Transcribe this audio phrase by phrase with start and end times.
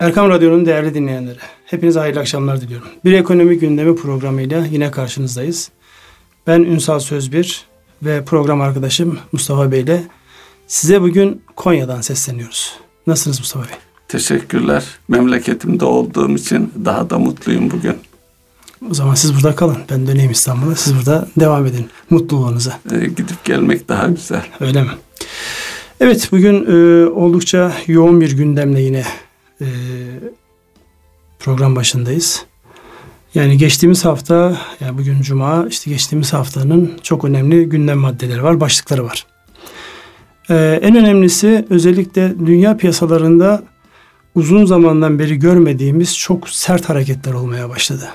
[0.00, 2.88] Erkam Radyo'nun değerli dinleyenleri, hepinize hayırlı akşamlar diliyorum.
[3.04, 5.70] Bir ekonomi gündemi programıyla yine karşınızdayız.
[6.46, 7.64] Ben Ünsal Sözbir
[8.02, 10.02] ve program arkadaşım Mustafa Bey ile
[10.66, 12.74] size bugün Konya'dan sesleniyoruz.
[13.06, 13.76] Nasılsınız Mustafa Bey?
[14.08, 14.84] Teşekkürler.
[15.08, 17.96] Memleketimde olduğum için daha da mutluyum bugün.
[18.90, 19.78] O zaman siz burada kalın.
[19.90, 20.74] Ben döneyim İstanbul'a.
[20.74, 22.78] Siz burada devam edin mutluluğunuza.
[22.92, 24.46] Ee, gidip gelmek daha güzel.
[24.60, 24.90] Öyle mi?
[26.00, 29.04] Evet bugün e, oldukça yoğun bir gündemle yine
[29.60, 29.66] e,
[31.38, 32.44] program başındayız.
[33.34, 39.04] Yani geçtiğimiz hafta, yani bugün Cuma, işte geçtiğimiz haftanın çok önemli gündem maddeleri var, başlıkları
[39.04, 39.26] var.
[40.50, 43.62] Ee, en önemlisi özellikle dünya piyasalarında
[44.34, 48.08] uzun zamandan beri görmediğimiz çok sert hareketler olmaya başladı.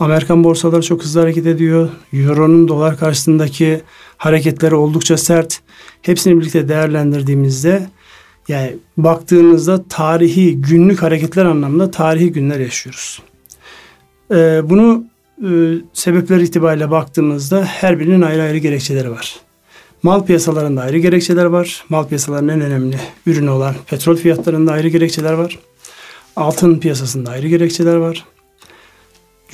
[0.00, 1.88] Amerikan borsaları çok hızlı hareket ediyor.
[2.12, 3.80] Euro'nun dolar karşısındaki
[4.16, 5.60] hareketleri oldukça sert.
[6.02, 7.86] Hepsini birlikte değerlendirdiğimizde
[8.48, 13.22] yani baktığınızda tarihi günlük hareketler anlamında tarihi günler yaşıyoruz.
[14.30, 15.04] Ee, bunu
[15.42, 15.50] e,
[15.92, 19.36] sebepler itibariyle baktığımızda her birinin ayrı ayrı gerekçeleri var.
[20.02, 21.84] Mal piyasalarında ayrı gerekçeler var.
[21.88, 25.58] Mal piyasalarının en önemli ürünü olan petrol fiyatlarında ayrı gerekçeler var.
[26.36, 28.24] Altın piyasasında ayrı gerekçeler var.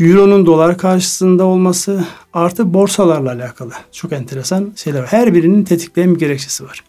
[0.00, 5.06] Euro'nun dolar karşısında olması artı borsalarla alakalı çok enteresan şeyler var.
[5.06, 6.84] Her birinin tetikleyen bir gerekçesi var.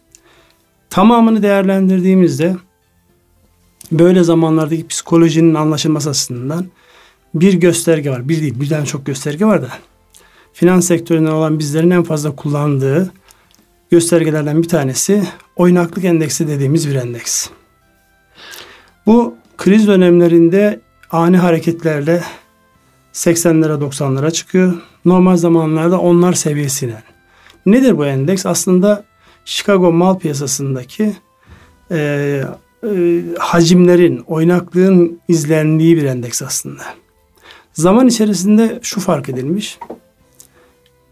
[0.89, 2.55] Tamamını değerlendirdiğimizde
[3.91, 6.65] böyle zamanlardaki psikolojinin anlaşılması açısından
[7.33, 8.29] bir gösterge var.
[8.29, 9.69] Bir değil birden çok gösterge var da
[10.53, 13.11] finans sektöründen olan bizlerin en fazla kullandığı
[13.91, 15.23] göstergelerden bir tanesi
[15.55, 17.49] oynaklık endeksi dediğimiz bir endeks.
[19.05, 20.79] Bu kriz dönemlerinde
[21.11, 22.23] ani hareketlerle
[23.13, 24.73] 80'lere 90'lara çıkıyor.
[25.05, 27.03] Normal zamanlarda onlar seviyesine.
[27.65, 28.45] Nedir bu endeks?
[28.45, 29.03] Aslında
[29.45, 31.15] Chicago mal piyasasındaki
[31.91, 32.43] e,
[32.83, 36.83] e, hacimlerin, oynaklığın izlendiği bir endeks aslında.
[37.73, 39.79] Zaman içerisinde şu fark edilmiş.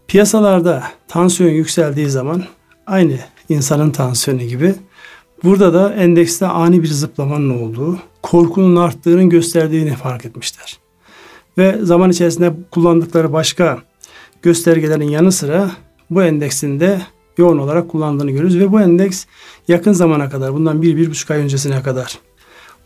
[0.08, 2.44] Piyasalarda tansiyon yükseldiği zaman
[2.86, 4.74] aynı insanın tansiyonu gibi
[5.44, 10.78] burada da endekste ani bir zıplamanın olduğu, korkunun arttığının gösterdiğini fark etmişler.
[11.58, 13.78] Ve zaman içerisinde kullandıkları başka
[14.42, 15.70] göstergelerin yanı sıra
[16.10, 17.00] bu endeksin de
[17.38, 18.58] yoğun olarak kullandığını görüyoruz.
[18.58, 19.24] Ve bu endeks
[19.68, 22.18] yakın zamana kadar bundan bir, bir buçuk ay öncesine kadar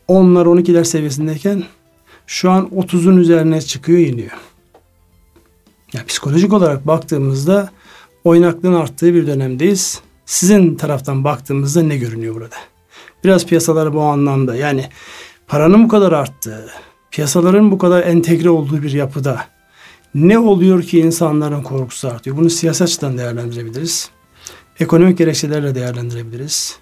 [0.08, 1.64] 10'lar 12'ler seviyesindeyken
[2.26, 4.30] şu an 30'un üzerine çıkıyor iniyor.
[5.92, 7.70] Yani psikolojik olarak baktığımızda
[8.24, 10.00] oynaklığın arttığı bir dönemdeyiz.
[10.26, 12.56] Sizin taraftan baktığımızda ne görünüyor burada?
[13.24, 14.88] Biraz piyasaları bu anlamda yani
[15.46, 16.70] paranın bu kadar arttığı,
[17.10, 19.44] piyasaların bu kadar entegre olduğu bir yapıda
[20.14, 22.36] ne oluyor ki insanların korkusu artıyor?
[22.36, 24.10] Bunu siyasi açıdan değerlendirebiliriz.
[24.80, 26.78] Ekonomik gerekçelerle değerlendirebiliriz.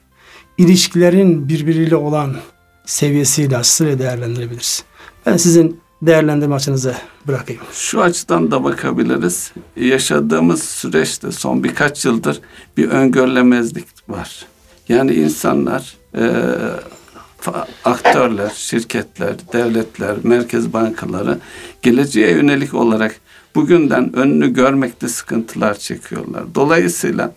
[0.58, 2.36] İlişkilerin birbiriyle olan
[2.86, 4.84] seviyesiyle, açısıyla değerlendirebiliriz.
[5.26, 6.94] Ben sizin değerlendirme açınızı
[7.26, 7.62] bırakayım.
[7.72, 9.52] Şu açıdan da bakabiliriz.
[9.76, 12.40] Yaşadığımız süreçte son birkaç yıldır
[12.76, 14.46] bir öngörülemezlik var.
[14.88, 16.32] Yani insanlar e,
[17.84, 21.38] aktörler, şirketler, devletler, merkez bankaları
[21.82, 23.20] geleceğe yönelik olarak
[23.54, 26.44] bugünden önünü görmekte sıkıntılar çekiyorlar.
[26.54, 27.34] Dolayısıyla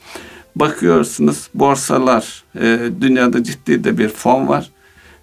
[0.56, 4.69] bakıyorsunuz borsalar, e, dünyada ciddi de bir fon var.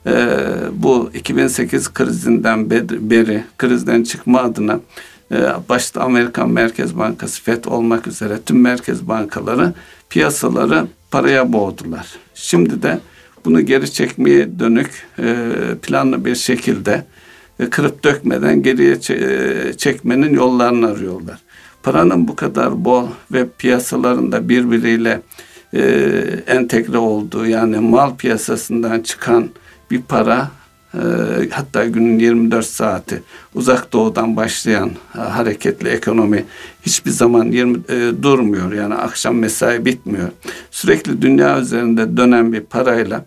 [0.06, 0.36] E,
[0.72, 4.80] bu 2008 krizinden beri, krizden çıkma adına
[5.32, 5.36] e,
[5.69, 9.72] başta Amerikan Merkez Bankası FED olmak üzere tüm merkez bankaları
[10.10, 12.06] piyasaları paraya boğdular.
[12.34, 13.00] Şimdi de
[13.44, 15.46] bunu geri çekmeye dönük e,
[15.82, 17.04] planlı bir şekilde
[17.60, 21.38] e, kırıp dökmeden geriye e, çekmenin yollarını arıyorlar.
[21.82, 25.22] Paranın bu kadar bol ve piyasalarında birbiriyle
[26.46, 29.50] entegre olduğu yani mal piyasasından çıkan
[29.90, 30.50] bir para
[31.50, 33.22] hatta günün 24 saati
[33.54, 36.44] uzak doğudan başlayan hareketli ekonomi
[36.82, 38.72] hiçbir zaman 20 e, durmuyor.
[38.72, 40.28] Yani akşam mesai bitmiyor.
[40.70, 43.24] Sürekli dünya üzerinde dönen bir parayla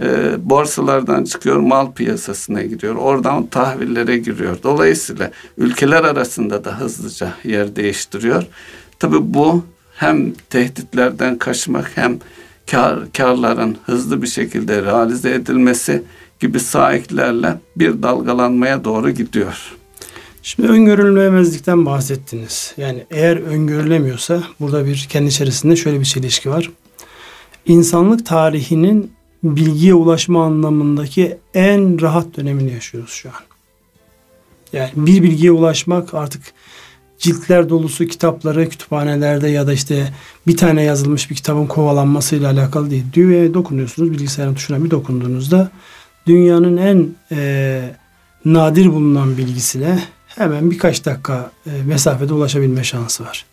[0.00, 2.94] e, borsalardan çıkıyor, mal piyasasına giriyor.
[2.94, 4.56] Oradan tahvillere giriyor.
[4.62, 8.46] Dolayısıyla ülkeler arasında da hızlıca yer değiştiriyor.
[8.98, 9.64] Tabi bu
[9.96, 12.18] hem tehditlerden kaçmak hem
[12.70, 16.02] kar, karların hızlı bir şekilde realize edilmesi
[16.40, 19.72] gibi sahiplerle bir dalgalanmaya doğru gidiyor.
[20.42, 22.74] Şimdi öngörülemezlikten bahsettiniz.
[22.76, 26.70] Yani eğer öngörülemiyorsa burada bir kendi içerisinde şöyle bir çelişki var.
[27.66, 29.12] İnsanlık tarihinin
[29.44, 33.42] bilgiye ulaşma anlamındaki en rahat dönemini yaşıyoruz şu an.
[34.72, 36.42] Yani bir bilgiye ulaşmak artık
[37.18, 40.08] ciltler dolusu kitapları kütüphanelerde ya da işte
[40.46, 43.04] bir tane yazılmış bir kitabın kovalanmasıyla alakalı değil.
[43.12, 45.70] Düğmeye dokunuyorsunuz bilgisayarın tuşuna bir dokunduğunuzda
[46.26, 47.90] dünyanın en e,
[48.44, 53.44] nadir bulunan bilgisine hemen birkaç dakika e, mesafede ulaşabilme şansı var.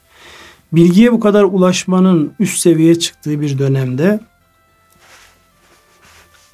[0.73, 4.19] Bilgiye bu kadar ulaşmanın üst seviyeye çıktığı bir dönemde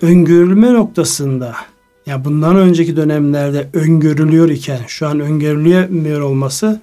[0.01, 1.55] öngörülme noktasında
[2.05, 6.81] ya bundan önceki dönemlerde öngörülüyor iken şu an öngörülemiyor olması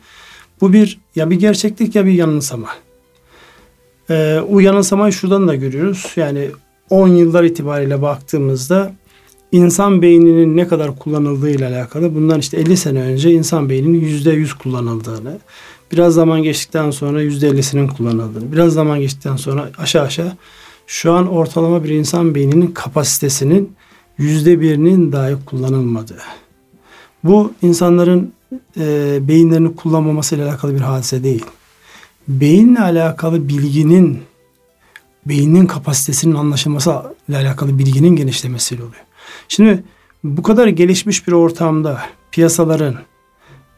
[0.61, 2.69] bu bir ya bir gerçeklik ya bir yanılsama.
[4.11, 6.13] Ee, o yanılsamayı şuradan da görüyoruz.
[6.17, 6.51] Yani
[6.91, 8.93] 10 yıllar itibariyle baktığımızda
[9.53, 14.59] insan beyninin ne kadar kullanıldığı ile alakalı bundan işte 50 sene önce insan beyninin %100
[14.59, 15.39] kullanıldığını,
[15.93, 20.33] biraz zaman geçtikten sonra %50'sinin kullanıldığını, biraz zaman geçtikten sonra aşağı aşağı
[20.87, 23.77] şu an ortalama bir insan beyninin kapasitesinin
[24.19, 26.23] yüzde birinin dahi kullanılmadığı.
[27.25, 28.33] Bu insanların
[28.77, 31.45] e, beyinlerini kullanmaması ile alakalı bir hadise değil.
[32.29, 34.23] Beyinle alakalı bilginin
[35.27, 39.05] beynin kapasitesinin anlaşılması ile alakalı bilginin genişlemesiyle oluyor.
[39.49, 39.85] Şimdi
[40.25, 42.97] bu kadar gelişmiş bir ortamda piyasaların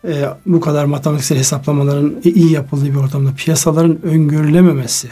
[0.05, 5.09] e, bu kadar matematiksel hesaplamaların iyi yapıldığı bir ortamda piyasaların öngörülememesi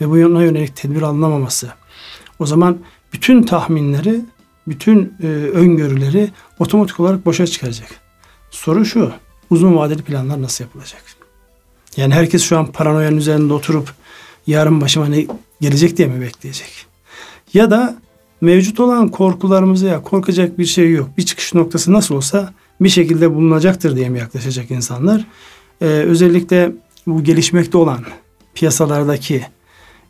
[0.00, 1.72] ve bu yana yönelik tedbir alınamaması
[2.38, 2.78] o zaman
[3.12, 4.20] bütün tahminleri
[4.68, 7.88] bütün e, öngörüleri otomatik olarak boşa çıkaracak.
[8.50, 9.12] Soru şu
[9.50, 11.02] uzun vadeli planlar nasıl yapılacak?
[11.96, 13.92] Yani herkes şu an paranoyanın üzerinde oturup
[14.46, 15.26] yarın başıma ne
[15.60, 16.86] gelecek diye mi bekleyecek?
[17.54, 17.96] Ya da
[18.40, 21.08] mevcut olan korkularımıza ya korkacak bir şey yok.
[21.18, 25.26] Bir çıkış noktası nasıl olsa bir şekilde bulunacaktır diye mi yaklaşacak insanlar?
[25.80, 26.72] Ee, özellikle
[27.06, 28.04] bu gelişmekte olan
[28.54, 29.46] piyasalardaki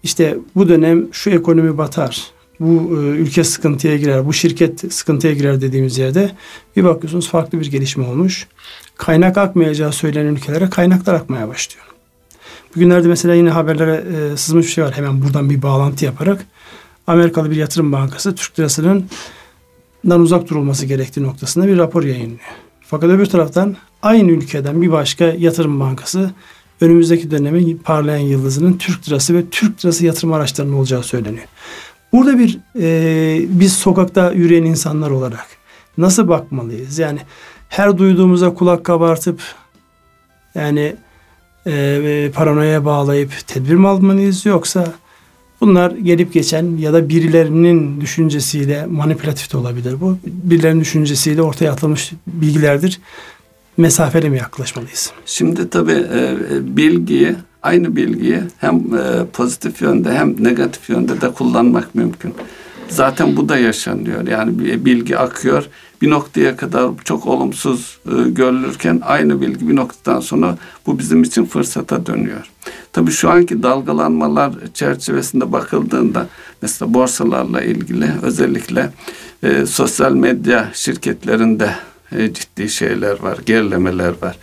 [0.07, 2.31] işte bu dönem şu ekonomi batar,
[2.61, 6.31] bu e, ülke sıkıntıya girer, bu şirket sıkıntıya girer dediğimiz yerde
[6.77, 8.47] bir bakıyorsunuz farklı bir gelişme olmuş.
[8.97, 11.87] Kaynak akmayacağı söylenen ülkelere kaynaklar akmaya başlıyor.
[12.77, 14.97] Bugünlerde mesela yine haberlere e, sızmış bir şey var.
[14.97, 16.47] Hemen buradan bir bağlantı yaparak
[17.07, 19.09] Amerikalı bir yatırım bankası Türk lirasının
[20.05, 22.41] uzak durulması gerektiği noktasında bir rapor yayınlıyor.
[22.81, 26.31] Fakat öbür taraftan aynı ülkeden bir başka yatırım bankası
[26.81, 31.47] önümüzdeki dönemin parlayan yıldızının Türk lirası ve Türk lirası yatırım araçlarının olacağı söyleniyor.
[32.13, 35.47] Burada bir e, biz sokakta yürüyen insanlar olarak
[35.99, 36.99] nasıl bakmalıyız?
[36.99, 37.19] Yani
[37.69, 39.41] her duyduğumuza kulak kabartıp
[40.55, 40.97] yani
[41.67, 44.93] e, paranoya bağlayıp tedbir mi almalıyız yoksa
[45.61, 50.19] bunlar gelip geçen ya da birilerinin düşüncesiyle manipülatif de olabilir bu.
[50.25, 53.01] Birilerinin düşüncesiyle ortaya atılmış bilgilerdir.
[53.77, 55.13] Mesafeli mi yaklaşmalıyız?
[55.27, 56.37] Şimdi tabii e,
[56.77, 62.35] bilgiyi aynı bilgiyi hem e, pozitif yönde hem negatif yönde de kullanmak mümkün.
[62.89, 64.27] Zaten bu da yaşanıyor.
[64.27, 65.65] Yani bilgi akıyor.
[66.03, 71.45] Bir noktaya kadar çok olumsuz e, görülürken aynı bilgi bir noktadan sonra bu bizim için
[71.45, 72.51] fırsata dönüyor.
[72.93, 76.27] Tabii şu anki dalgalanmalar çerçevesinde bakıldığında
[76.63, 78.91] mesela borsalarla ilgili özellikle
[79.43, 81.71] e, sosyal medya şirketlerinde
[82.35, 84.37] ciddi şeyler var, gerilemeler var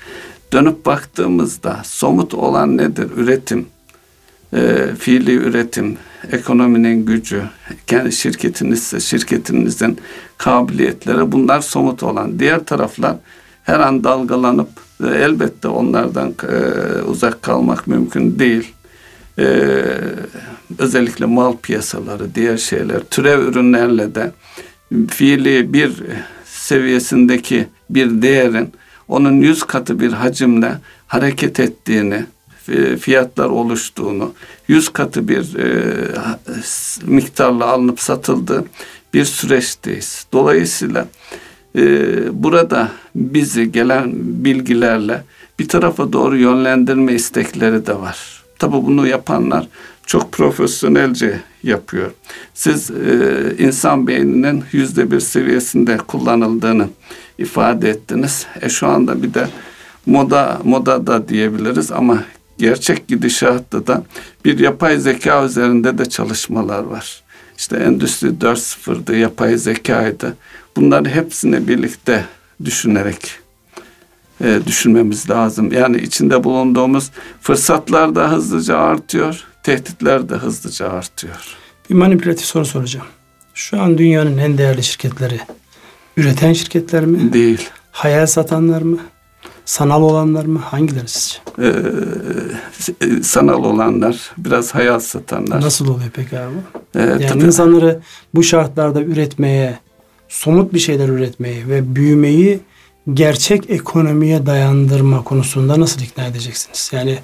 [0.54, 3.10] dönüp baktığımızda somut olan nedir?
[3.18, 3.66] Üretim,
[4.54, 5.98] e, fiili üretim,
[6.32, 7.44] ekonominin gücü,
[7.88, 9.98] kendi şirketinizse şirketinizin
[10.38, 12.40] kabiliyetleri bunlar somut olan.
[12.40, 13.16] Diğer taraflar
[13.64, 14.70] her an dalgalanıp
[15.04, 18.74] e, elbette onlardan e, uzak kalmak mümkün değil.
[19.40, 19.46] E,
[20.78, 24.32] özellikle mal piyasaları, diğer şeyler, türev ürünlerle de
[25.10, 26.04] fiili bir
[26.64, 28.74] seviyesindeki bir değerin
[29.08, 30.72] onun yüz katı bir hacimle
[31.08, 32.26] hareket ettiğini,
[33.00, 34.34] fiyatlar oluştuğunu,
[34.68, 35.68] yüz katı bir e,
[37.06, 38.66] miktarla alınıp satıldığı
[39.14, 40.26] bir süreçteyiz.
[40.34, 41.08] Dolayısıyla
[41.76, 41.84] e,
[42.44, 45.24] burada bizi gelen bilgilerle
[45.60, 48.44] bir tarafa doğru yönlendirme istekleri de var.
[48.60, 49.68] Tabi bunu yapanlar
[50.06, 52.12] çok profesyonelce yapıyor.
[52.54, 56.88] Siz e, insan beyninin yüzde bir seviyesinde kullanıldığını
[57.38, 58.46] ifade ettiniz.
[58.62, 59.48] E şu anda bir de
[60.06, 62.24] moda moda da diyebiliriz ama
[62.58, 64.04] gerçek gidişatta da
[64.46, 67.24] bir yapay zeka üzerinde de çalışmalar var.
[67.58, 70.38] İşte Endüstri 4.0'dı, yapay zekaydı.
[70.76, 72.26] Bunları hepsini birlikte
[72.66, 73.32] düşünerek
[74.44, 75.72] e, düşünmemiz lazım.
[75.72, 81.58] Yani içinde bulunduğumuz fırsatlar da hızlıca artıyor, tehditler de hızlıca artıyor.
[81.90, 83.06] Bir manipülatif soru soracağım.
[83.54, 85.40] Şu an dünyanın en değerli şirketleri
[86.18, 87.34] üreten şirketler mi?
[87.34, 87.70] Değil.
[87.92, 88.98] Hayal satanlar mı?
[89.66, 90.60] Sanal olanlar mı?
[90.60, 91.38] Hangileri sizce?
[91.62, 95.62] Ee, sanal olanlar, biraz hayal satanlar.
[95.62, 96.56] Nasıl oluyor peki abi?
[96.96, 97.44] Ee, yani tabii.
[97.44, 98.00] insanları
[98.36, 99.80] bu şartlarda üretmeye,
[100.30, 102.60] somut bir şeyler üretmeyi ve büyümeyi
[103.14, 106.92] gerçek ekonomiye dayandırma konusunda nasıl ikna edeceksiniz?
[106.94, 107.20] Yani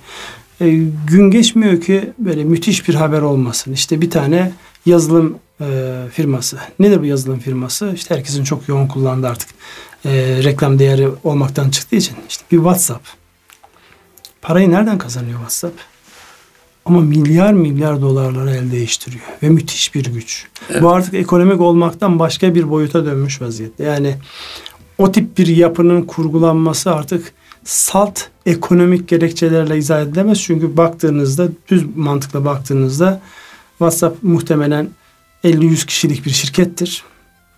[0.61, 0.69] e,
[1.07, 3.73] gün geçmiyor ki böyle müthiş bir haber olmasın.
[3.73, 4.51] İşte bir tane
[4.85, 6.57] yazılım e, firması.
[6.79, 7.91] Nedir bu yazılım firması?
[7.95, 9.49] İşte herkesin çok yoğun kullandığı artık
[10.05, 10.11] e,
[10.43, 13.07] reklam değeri olmaktan çıktığı için işte bir WhatsApp.
[14.41, 15.79] Parayı nereden kazanıyor WhatsApp?
[16.85, 20.45] Ama milyar milyar dolarları el değiştiriyor ve müthiş bir güç.
[20.69, 20.81] Evet.
[20.81, 23.83] Bu artık ekonomik olmaktan başka bir boyuta dönmüş vaziyette.
[23.83, 24.15] Yani
[24.97, 27.33] o tip bir yapının kurgulanması artık
[27.69, 30.41] salt ekonomik gerekçelerle izah edilemez.
[30.41, 33.21] Çünkü baktığınızda düz mantıkla baktığınızda
[33.69, 34.89] WhatsApp muhtemelen
[35.43, 37.03] 50-100 kişilik bir şirkettir.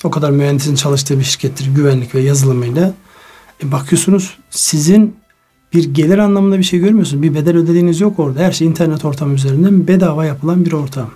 [0.04, 2.94] O kadar mühendisin çalıştığı bir şirkettir güvenlik ve yazılımıyla.
[3.64, 5.16] E bakıyorsunuz sizin
[5.74, 7.24] bir gelir anlamında bir şey görmüyorsunuz.
[7.24, 8.40] Bir bedel ödediğiniz yok orada.
[8.40, 11.10] Her şey internet ortamı üzerinden bedava yapılan bir ortam.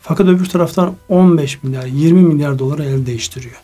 [0.00, 3.56] Fakat öbür taraftan 15 milyar, 20 milyar dolara el değiştiriyor.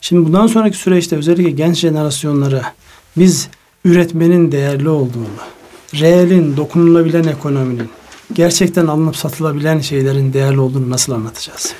[0.00, 2.74] Şimdi bundan sonraki süreçte özellikle genç jenerasyonlara
[3.16, 3.48] biz
[3.84, 5.26] üretmenin değerli olduğunu,
[5.94, 7.88] reelin, dokunulabilen ekonominin,
[8.32, 11.74] gerçekten alınıp satılabilen şeylerin değerli olduğunu nasıl anlatacağız?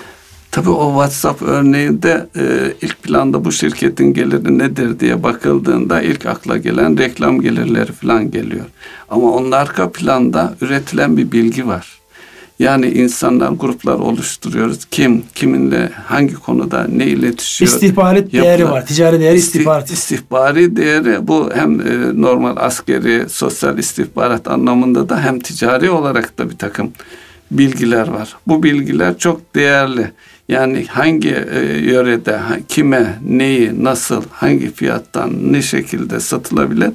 [0.50, 6.56] Tabii o WhatsApp örneğinde e, ilk planda bu şirketin geliri nedir diye bakıldığında ilk akla
[6.56, 8.64] gelen reklam gelirleri falan geliyor.
[9.08, 11.98] Ama onun arka planda üretilen bir bilgi var.
[12.58, 14.84] Yani insanlar gruplar oluşturuyoruz.
[14.90, 17.70] Kim, kiminle, hangi konuda ne iletişiyor.
[17.70, 18.86] İstihbarat yapılan, değeri var.
[18.86, 19.90] Ticari değeri istihbarat.
[19.90, 26.50] İstihbari değeri bu hem e, normal askeri, sosyal istihbarat anlamında da hem ticari olarak da
[26.50, 26.92] bir takım
[27.50, 28.36] bilgiler var.
[28.46, 30.10] Bu bilgiler çok değerli.
[30.48, 36.90] Yani hangi e, yörede, kime, neyi, nasıl, hangi fiyattan, ne şekilde satılabilir?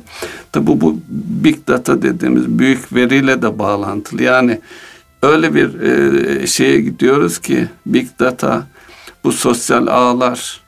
[0.51, 0.99] Tabi bu, bu
[1.43, 4.23] big data dediğimiz büyük veriyle de bağlantılı.
[4.23, 4.59] Yani
[5.23, 8.67] öyle bir e, şeye gidiyoruz ki big data,
[9.23, 10.61] bu sosyal ağlar,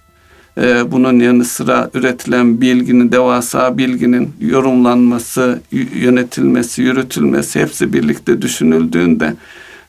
[0.58, 5.62] e, bunun yanı sıra üretilen bilginin, devasa bilginin yorumlanması,
[5.94, 9.36] yönetilmesi, yürütülmesi hepsi birlikte düşünüldüğünde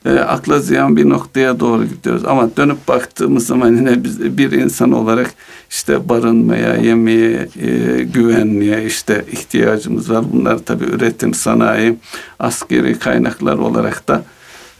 [0.05, 2.25] e, akla ziyan bir noktaya doğru gidiyoruz.
[2.25, 5.33] Ama dönüp baktığımız zaman yine biz bir insan olarak
[5.69, 10.23] işte barınmaya, yemeğe, e, güvenliğe işte ihtiyacımız var.
[10.33, 11.95] Bunlar tabii üretim, sanayi,
[12.39, 14.23] askeri kaynaklar olarak da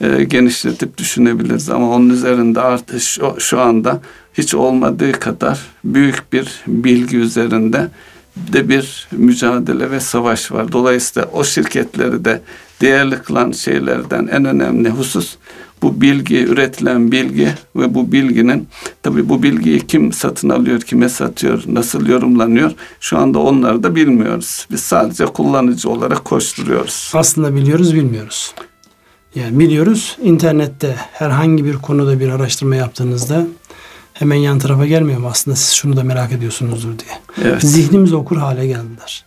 [0.02, 1.70] e, genişletip düşünebiliriz.
[1.70, 4.02] Ama onun üzerinde artık şu, şu anda
[4.34, 7.90] hiç olmadığı kadar büyük bir bilgi üzerinde
[8.38, 10.72] de bir mücadele ve savaş var.
[10.72, 12.42] Dolayısıyla o şirketleri de
[12.82, 15.36] değerli kılan şeylerden en önemli husus
[15.82, 18.68] bu bilgi, üretilen bilgi ve bu bilginin
[19.04, 24.68] tabi bu bilgiyi kim satın alıyor, kime satıyor, nasıl yorumlanıyor şu anda onları da bilmiyoruz.
[24.72, 27.12] Biz sadece kullanıcı olarak koşturuyoruz.
[27.14, 28.54] Aslında biliyoruz, bilmiyoruz.
[29.36, 33.48] Yani biliyoruz internette herhangi bir konuda bir araştırma yaptığınızda
[34.14, 37.48] hemen yan tarafa gelmiyor mu aslında siz şunu da merak ediyorsunuzdur diye.
[37.50, 37.62] Evet.
[37.62, 39.26] Zihnimizi okur hale geldiler.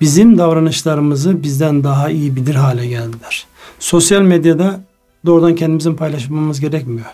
[0.00, 3.46] Bizim davranışlarımızı bizden daha iyi bilir hale geldiler.
[3.78, 4.80] Sosyal medyada
[5.26, 7.06] doğrudan kendimizin paylaşmamız gerekmiyor.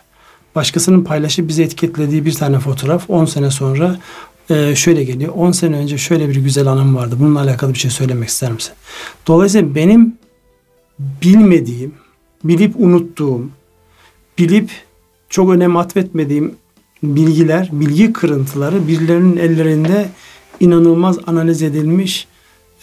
[0.55, 3.97] Başkasının paylaşıp bizi etiketlediği bir tane fotoğraf 10 sene sonra
[4.51, 5.33] e, şöyle geliyor.
[5.37, 7.17] 10 sene önce şöyle bir güzel anım vardı.
[7.19, 8.73] Bununla alakalı bir şey söylemek ister misin?
[9.27, 10.17] Dolayısıyla benim
[10.99, 11.95] bilmediğim,
[12.45, 13.51] bilip unuttuğum,
[14.39, 14.71] bilip
[15.29, 16.55] çok önem atfetmediğim
[17.03, 20.09] bilgiler, bilgi kırıntıları birilerinin ellerinde
[20.61, 22.27] inanılmaz analiz edilmiş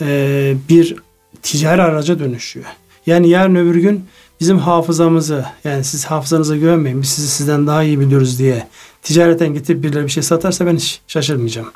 [0.01, 0.95] e, bir
[1.41, 2.65] ticari araca dönüşüyor.
[3.05, 4.05] Yani yarın öbür gün
[4.39, 8.67] bizim hafızamızı yani siz hafızanıza güvenmeyin biz sizi sizden daha iyi biliyoruz diye
[9.01, 11.71] ticareten getirip birileri bir şey satarsa ben hiç şaşırmayacağım.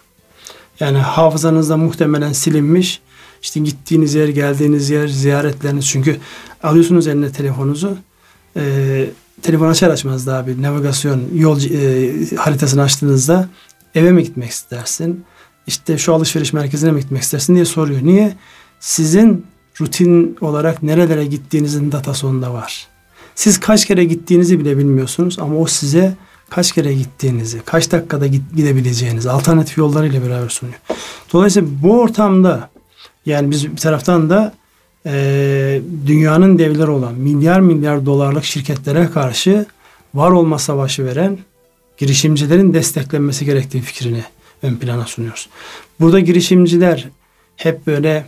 [0.79, 3.01] Yani hafızanızda muhtemelen silinmiş
[3.43, 6.17] işte gittiğiniz yer, geldiğiniz yer, ziyaretleriniz çünkü
[6.63, 7.97] alıyorsunuz eline telefonunuzu
[8.57, 9.05] e,
[9.41, 13.49] telefon açar açmaz daha bir navigasyon yol e, haritasını açtığınızda
[13.95, 15.23] eve mi gitmek istersin?
[15.67, 17.99] İşte şu alışveriş merkezine mi gitmek istersin diye soruyor.
[18.03, 18.35] Niye?
[18.79, 19.45] Sizin
[19.81, 22.87] rutin olarak nerelere gittiğinizin datası onda var.
[23.35, 26.15] Siz kaç kere gittiğinizi bile bilmiyorsunuz ama o size
[26.49, 30.79] kaç kere gittiğinizi, kaç dakikada gidebileceğinizi alternatif yollarıyla beraber sunuyor.
[31.33, 32.72] Dolayısıyla bu ortamda
[33.25, 34.53] yani biz bir taraftan da
[35.05, 39.65] e, dünyanın devleri olan milyar milyar dolarlık şirketlere karşı
[40.13, 41.37] var olma savaşı veren
[41.97, 44.23] girişimcilerin desteklenmesi gerektiği fikrini
[44.61, 45.49] ön plana sunuyoruz.
[45.99, 47.07] Burada girişimciler
[47.55, 48.25] hep böyle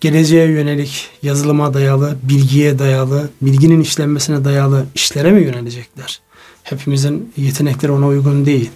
[0.00, 6.20] geleceğe yönelik, yazılıma dayalı, bilgiye dayalı, bilginin işlenmesine dayalı işlere mi yönelecekler?
[6.62, 8.70] Hepimizin yetenekleri ona uygun değil.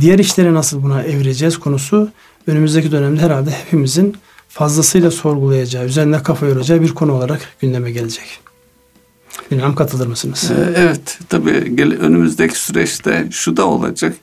[0.00, 2.10] Diğer işleri nasıl buna evireceğiz konusu
[2.46, 4.16] önümüzdeki dönemde herhalde hepimizin
[4.52, 8.40] fazlasıyla sorgulayacağı, üzerine kafa yoracağı bir konu olarak gündeme gelecek.
[9.50, 10.50] Bilmem katılır mısınız?
[10.50, 14.16] Ee, evet, tabii önümüzdeki süreçte şu da olacak.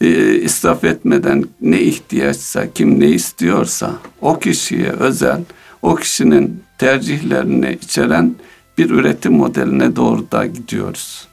[0.00, 5.42] Ee, israf etmeden ne ihtiyaçsa, kim ne istiyorsa o kişiye özel,
[5.82, 8.34] o kişinin tercihlerini içeren
[8.78, 11.28] bir üretim modeline doğru da gidiyoruz.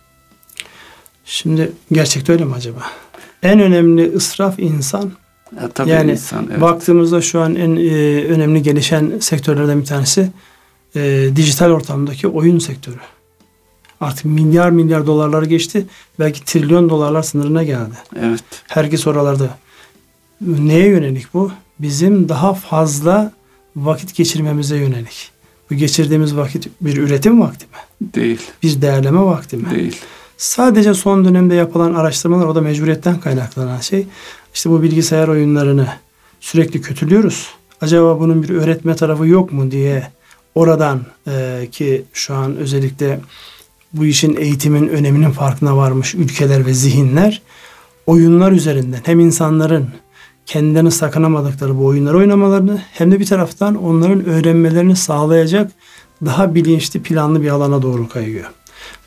[1.26, 2.82] Şimdi gerçekte öyle mi acaba?
[3.44, 5.12] En önemli ısraf insan.
[5.62, 6.62] E, tabii yani insan, evet.
[6.62, 10.32] baktığımızda şu an en e, önemli gelişen sektörlerden bir tanesi
[10.96, 12.98] e, dijital ortamdaki oyun sektörü.
[14.02, 15.86] Artık milyar milyar dolarlar geçti.
[16.20, 17.94] Belki trilyon dolarlar sınırına geldi.
[18.20, 18.44] Evet.
[18.68, 19.58] Herkes oralarda.
[20.42, 21.52] Neye yönelik bu?
[21.80, 23.32] Bizim daha fazla
[23.76, 25.32] vakit geçirmemize yönelik.
[25.72, 28.12] Bu geçirdiğimiz vakit bir üretim vakti mi?
[28.14, 28.42] Değil.
[28.64, 29.72] Bir değerleme vakti mi?
[29.72, 29.98] Değil.
[30.38, 34.08] Sadece son dönemde yapılan araştırmalar o da mecburiyetten kaynaklanan şey.
[34.54, 35.88] İşte bu bilgisayar oyunlarını
[36.40, 37.48] sürekli kötülüyoruz.
[37.82, 40.12] Acaba bunun bir öğretme tarafı yok mu diye
[40.56, 43.20] oradan e, ki şu an özellikle
[43.94, 47.42] bu işin eğitimin öneminin farkına varmış ülkeler ve zihinler
[48.06, 49.90] oyunlar üzerinden hem insanların
[50.46, 55.72] kendilerini sakınamadıkları bu oyunları oynamalarını hem de bir taraftan onların öğrenmelerini sağlayacak
[56.26, 58.52] daha bilinçli planlı bir alana doğru kayıyor.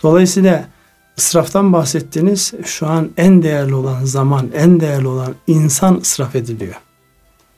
[0.03, 0.69] Dolayısıyla
[1.19, 6.75] ısraftan bahsettiğiniz şu an en değerli olan zaman, en değerli olan insan ısraf ediliyor.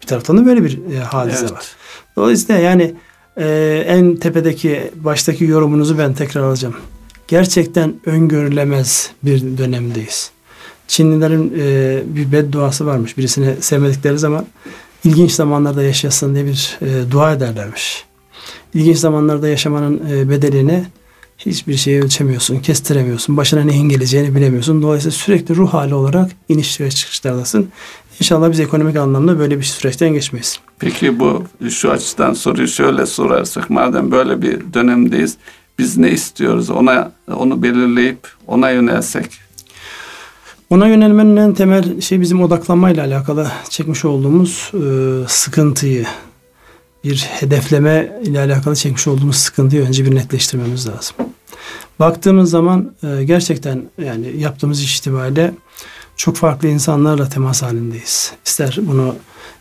[0.02, 1.52] Bir taraftan da böyle bir e, hadise evet.
[1.52, 1.66] var.
[2.16, 2.94] Dolayısıyla yani
[3.36, 6.76] e, en tepedeki baştaki yorumunuzu ben tekrar alacağım.
[7.28, 10.30] Gerçekten öngörülemez bir dönemdeyiz.
[10.88, 13.18] Çinlilerin e, bir bedduası varmış.
[13.18, 14.46] Birisini sevmedikleri zaman
[15.04, 18.04] ilginç zamanlarda yaşasın diye bir e, dua ederlermiş.
[18.74, 20.84] İlginç zamanlarda yaşamanın e, bedelini
[21.38, 23.36] hiçbir şeyi ölçemiyorsun, kestiremiyorsun.
[23.36, 24.82] Başına neyin geleceğini bilemiyorsun.
[24.82, 27.68] Dolayısıyla sürekli ruh hali olarak iniş ve çıkışlardasın.
[28.20, 30.60] İnşallah biz ekonomik anlamda böyle bir süreçten geçmeyiz.
[30.78, 35.36] Peki bu şu açıdan soruyu şöyle sorarsak madem böyle bir dönemdeyiz
[35.78, 39.26] biz ne istiyoruz ona onu belirleyip ona yönelsek
[40.70, 46.06] ona yönelmenin en temel şey bizim odaklanmayla alakalı çekmiş olduğumuz e, sıkıntıyı,
[47.04, 51.16] bir hedefleme ile alakalı çekmiş olduğumuz sıkıntıyı önce bir netleştirmemiz lazım.
[51.98, 55.54] Baktığımız zaman e, gerçekten yani yaptığımız iş itibariyle
[56.16, 58.32] çok farklı insanlarla temas halindeyiz.
[58.44, 59.14] İster bunu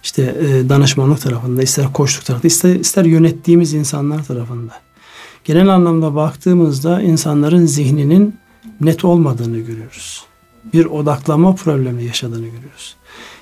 [0.03, 4.73] işte e, danışmanlık tarafında, ister koçluk tarafında, ister, ister yönettiğimiz insanlar tarafında.
[5.43, 8.35] Genel anlamda baktığımızda insanların zihninin
[8.81, 10.27] net olmadığını görüyoruz
[10.73, 12.95] bir odaklama problemi yaşadığını görüyoruz.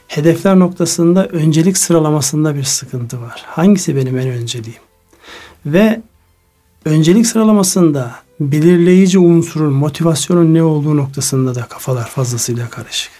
[0.08, 3.44] Hedefler noktasında öncelik sıralamasında bir sıkıntı var.
[3.46, 4.80] Hangisi benim en önceliğim?
[5.66, 6.02] Ve
[6.86, 13.12] öncelik sıralamasında belirleyici unsurun, motivasyonun ne olduğu noktasında da kafalar fazlasıyla karışık.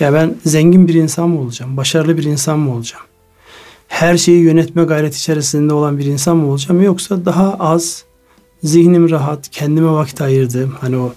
[0.00, 1.76] Ya ben zengin bir insan mı olacağım?
[1.76, 3.04] Başarılı bir insan mı olacağım?
[3.88, 6.82] Her şeyi yönetme gayret içerisinde olan bir insan mı olacağım?
[6.82, 8.04] Yoksa daha az,
[8.62, 11.14] zihnim rahat, kendime vakit ayırdığım, hani o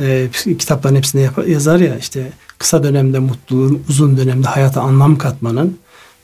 [0.00, 0.28] e,
[0.58, 5.78] kitapların hepsinde yap- yazar ya işte kısa dönemde mutluluğun, uzun dönemde hayata anlam katmanın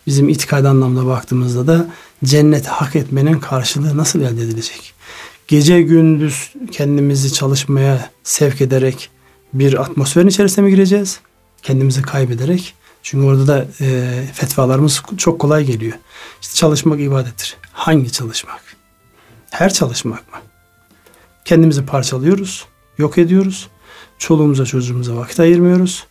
[0.06, 1.86] bizim itikad anlamda baktığımızda da
[2.24, 4.94] cenneti hak etmenin karşılığı nasıl elde edilecek?
[5.48, 9.10] Gece gündüz kendimizi çalışmaya sevk ederek
[9.52, 11.20] bir atmosferin içerisine mi gireceğiz?
[11.62, 12.74] Kendimizi kaybederek.
[13.02, 15.92] Çünkü orada da e, fetvalarımız çok kolay geliyor.
[16.42, 17.56] İşte çalışmak ibadettir.
[17.72, 18.60] Hangi çalışmak?
[19.50, 20.38] Her çalışmak mı?
[21.44, 22.64] Kendimizi parçalıyoruz
[22.98, 23.68] yok ediyoruz.
[24.18, 26.06] Çoluğumuza çocuğumuza vakit ayırmıyoruz.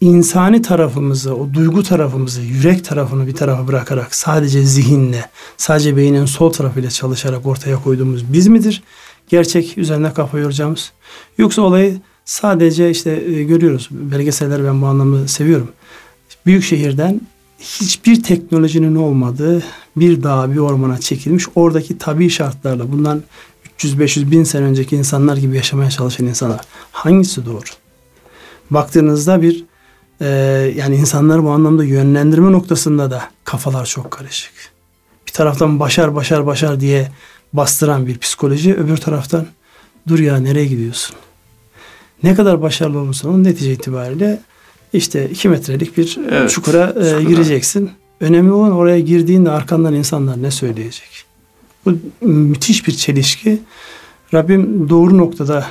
[0.00, 6.52] İnsani tarafımızı, o duygu tarafımızı, yürek tarafını bir tarafa bırakarak sadece zihinle, sadece beynin sol
[6.52, 8.82] tarafıyla çalışarak ortaya koyduğumuz biz midir?
[9.28, 10.92] Gerçek üzerine kafa yoracağımız.
[11.38, 13.88] Yoksa olayı sadece işte e, görüyoruz.
[13.90, 15.68] Belgeseller ben bu anlamda seviyorum.
[16.46, 17.20] Büyük şehirden
[17.58, 19.62] hiçbir teknolojinin olmadığı
[19.96, 21.44] bir dağ, bir ormana çekilmiş.
[21.54, 23.22] Oradaki tabi şartlarla bundan
[23.78, 26.60] 300-500 bin sene önceki insanlar gibi yaşamaya çalışan insanlar.
[26.92, 27.64] Hangisi doğru?
[28.70, 29.64] Baktığınızda bir
[30.20, 30.26] e,
[30.76, 34.52] yani insanları bu anlamda yönlendirme noktasında da kafalar çok karışık.
[35.26, 37.08] Bir taraftan başar başar başar diye
[37.52, 39.46] bastıran bir psikoloji, öbür taraftan
[40.08, 41.16] dur ya nereye gidiyorsun?
[42.22, 44.40] Ne kadar başarılı olursan onun netice itibariyle
[44.92, 47.90] işte iki metrelik bir evet, çukura e, gireceksin.
[48.20, 51.24] Önemli olan oraya girdiğinde arkandan insanlar ne söyleyecek?
[51.86, 53.60] Bu müthiş bir çelişki.
[54.34, 55.66] Rabbim doğru noktada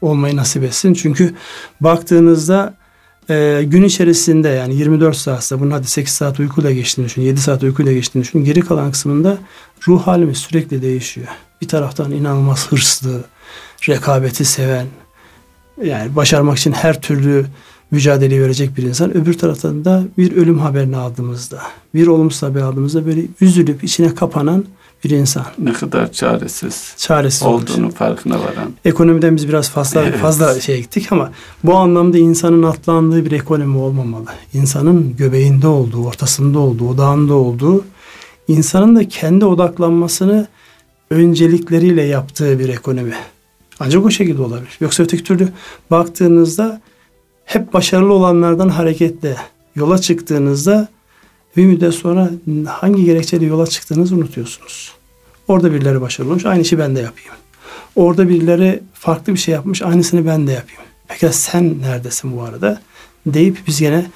[0.00, 0.94] olmayı nasip etsin.
[0.94, 1.34] Çünkü
[1.80, 2.74] baktığınızda
[3.30, 7.62] e, gün içerisinde yani 24 saatte bunun hadi 8 saat uykuyla geçtiğini düşün, 7 saat
[7.62, 8.44] uykuyla geçtiğini düşün.
[8.44, 9.38] Geri kalan kısmında
[9.88, 11.26] ruh halimiz sürekli değişiyor.
[11.60, 13.24] Bir taraftan inanılmaz hırslı,
[13.88, 14.86] rekabeti seven,
[15.84, 17.46] yani başarmak için her türlü
[17.90, 19.16] mücadele verecek bir insan.
[19.16, 21.62] Öbür taraftan da bir ölüm haberini aldığımızda,
[21.94, 24.64] bir olumsuz haber aldığımızda böyle üzülüp içine kapanan
[25.04, 25.44] bir insan.
[25.58, 27.94] Ne kadar çaresiz, çaresiz olduğunu olmuş.
[27.94, 28.72] farkına varan.
[28.84, 30.18] Ekonomiden biz biraz fazla evet.
[30.18, 31.32] fazla şey gittik ama
[31.64, 34.26] bu anlamda insanın atlandığı bir ekonomi olmamalı.
[34.54, 37.84] İnsanın göbeğinde olduğu, ortasında olduğu, odağında olduğu,
[38.48, 40.46] insanın da kendi odaklanmasını
[41.10, 43.14] öncelikleriyle yaptığı bir ekonomi.
[43.80, 44.76] Ancak o şekilde olabilir.
[44.80, 45.48] Yoksa öteki türlü
[45.90, 46.80] baktığınızda
[47.44, 49.36] hep başarılı olanlardan hareketle
[49.74, 50.88] yola çıktığınızda
[51.56, 52.30] bir müddet sonra
[52.66, 54.92] hangi gerekçeyle yola çıktığınızı unutuyorsunuz.
[55.48, 57.30] Orada birileri başarılı olmuş, aynı işi ben de yapayım.
[57.96, 60.82] Orada birileri farklı bir şey yapmış, aynısını ben de yapayım.
[61.08, 62.80] Peki sen neredesin bu arada?
[63.26, 64.06] Deyip biz yine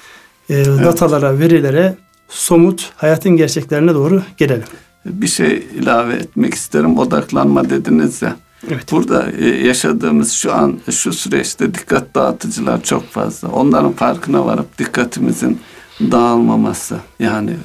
[0.50, 0.84] e, evet.
[0.84, 1.94] datalara, verilere,
[2.28, 4.66] somut hayatın gerçeklerine doğru gelelim.
[5.06, 6.98] Bir şey ilave etmek isterim.
[6.98, 8.36] Odaklanma dediniz ya.
[8.70, 8.92] Evet.
[8.92, 13.48] Burada e, yaşadığımız şu an şu süreçte dikkat dağıtıcılar çok fazla.
[13.48, 15.60] Onların farkına varıp dikkatimizin
[16.00, 16.96] dağılmaması.
[17.20, 17.56] Yani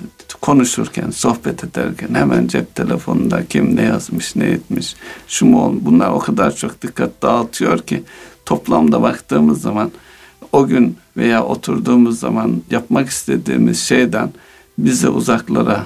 [0.42, 4.96] konuşurken, sohbet ederken hemen cep telefonunda kim ne yazmış, ne etmiş,
[5.28, 5.82] şu mu olmuş.
[5.86, 8.04] Bunlar o kadar çok dikkat dağıtıyor ki
[8.46, 9.92] toplamda baktığımız zaman
[10.52, 14.30] o gün veya oturduğumuz zaman yapmak istediğimiz şeyden
[14.78, 15.86] bizi uzaklara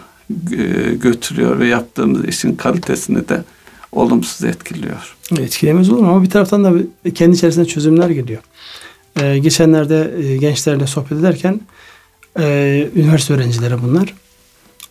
[0.51, 3.43] e, götürüyor ve yaptığımız işin kalitesini de
[3.91, 5.15] olumsuz etkiliyor.
[5.39, 6.73] Etkilemez olur ama bir taraftan da
[7.13, 8.41] kendi içerisinde çözümler geliyor.
[9.19, 11.59] Ee, geçenlerde e, gençlerle sohbet ederken
[12.39, 14.13] e, üniversite öğrencileri bunlar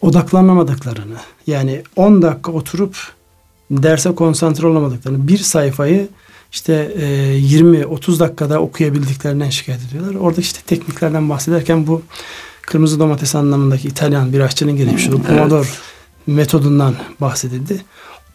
[0.00, 2.96] odaklanamadıklarını yani 10 dakika oturup
[3.70, 6.08] derse konsantre olamadıklarını bir sayfayı
[6.52, 7.04] işte e,
[7.38, 10.14] 20-30 dakikada okuyabildiklerinden şikayet ediyorlar.
[10.14, 12.02] Orada işte tekniklerden bahsederken bu
[12.62, 15.78] kırmızı domates anlamındaki İtalyan bir aşçının olduğu Pomodoro evet.
[16.26, 17.84] metodundan bahsedildi.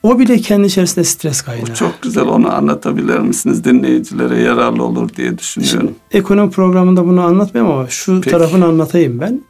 [0.06, 1.72] O bile kendi içerisinde stres kaynağı.
[1.72, 3.63] O çok güzel onu anlatabilir misiniz?
[3.63, 5.80] Dinleyicilere yararlı olur diye düşünüyorum.
[5.80, 8.32] Şimdi, ekonomi programında bunu anlatmayayım ama şu Peki.
[8.32, 9.41] tarafını anlatayım ben.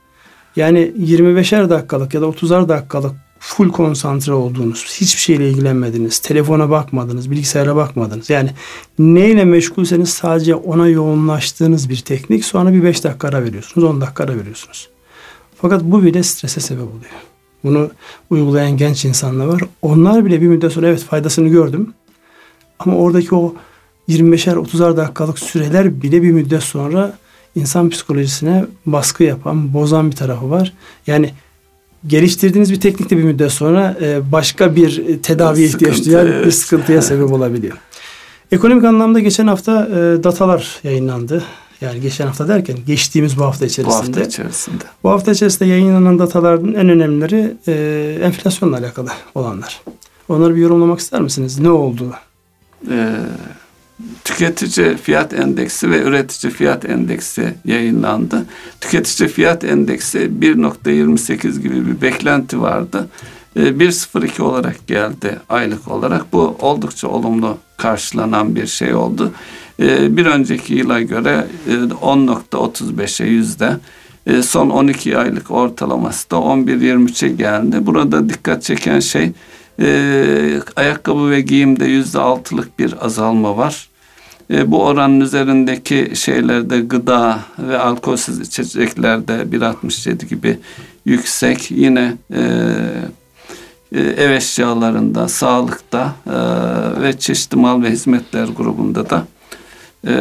[0.55, 7.31] Yani 25'er dakikalık ya da 30'ar dakikalık full konsantre olduğunuz, hiçbir şeyle ilgilenmediniz, telefona bakmadınız,
[7.31, 8.29] bilgisayara bakmadınız.
[8.29, 8.49] Yani
[8.99, 12.45] neyle meşgulseniz sadece ona yoğunlaştığınız bir teknik.
[12.45, 14.89] Sonra bir 5 dakika ara veriyorsunuz, 10 dakika ara veriyorsunuz.
[15.61, 17.34] Fakat bu bile strese sebep oluyor.
[17.65, 17.89] Bunu
[18.29, 19.61] uygulayan genç insanlar var.
[19.81, 21.93] Onlar bile bir müddet sonra evet faydasını gördüm.
[22.79, 23.55] Ama oradaki o
[24.09, 27.17] 25'er 30'ar dakikalık süreler bile bir müddet sonra
[27.55, 30.73] insan psikolojisine baskı yapan, bozan bir tarafı var.
[31.07, 31.31] Yani
[32.07, 36.45] geliştirdiğiniz bir teknikte bir müddet sonra e, başka bir tedaviye ihtiyaç duyan evet.
[36.45, 37.77] bir sıkıntıya sebep olabiliyor.
[38.51, 41.43] Ekonomik anlamda geçen hafta e, datalar yayınlandı.
[41.81, 43.93] Yani geçen hafta derken geçtiğimiz bu hafta içerisinde.
[43.93, 44.83] Bu hafta içerisinde.
[45.03, 49.81] Bu hafta içerisinde yayınlanan dataların en önemlileri e, enflasyonla alakalı olanlar.
[50.29, 51.59] Onları bir yorumlamak ister misiniz?
[51.59, 52.13] Ne oldu?
[52.91, 53.15] Ee,
[54.23, 58.45] tüketici fiyat endeksi ve üretici fiyat endeksi yayınlandı.
[58.81, 63.07] Tüketici fiyat endeksi 1.28 gibi bir beklenti vardı.
[63.55, 66.33] 1.02 ee, olarak geldi aylık olarak.
[66.33, 69.31] Bu oldukça olumlu karşılanan bir şey oldu.
[69.79, 73.77] Ee, bir önceki yıla göre 10.35'e yüzde
[74.27, 77.85] e, son 12 aylık ortalaması da 11.23'e geldi.
[77.85, 79.31] Burada dikkat çeken şey
[79.79, 83.89] e, ayakkabı ve giyimde yüzde altılık bir azalma var.
[84.51, 90.59] E, bu oranın üzerindeki şeylerde gıda ve alkolsüz içeceklerde 1.67 gibi
[91.05, 91.71] yüksek.
[91.71, 92.41] Yine e,
[93.91, 96.15] e, ev eşyalarında, sağlıkta
[97.01, 99.25] ve çeşitli mal ve hizmetler grubunda da
[100.05, 100.15] e,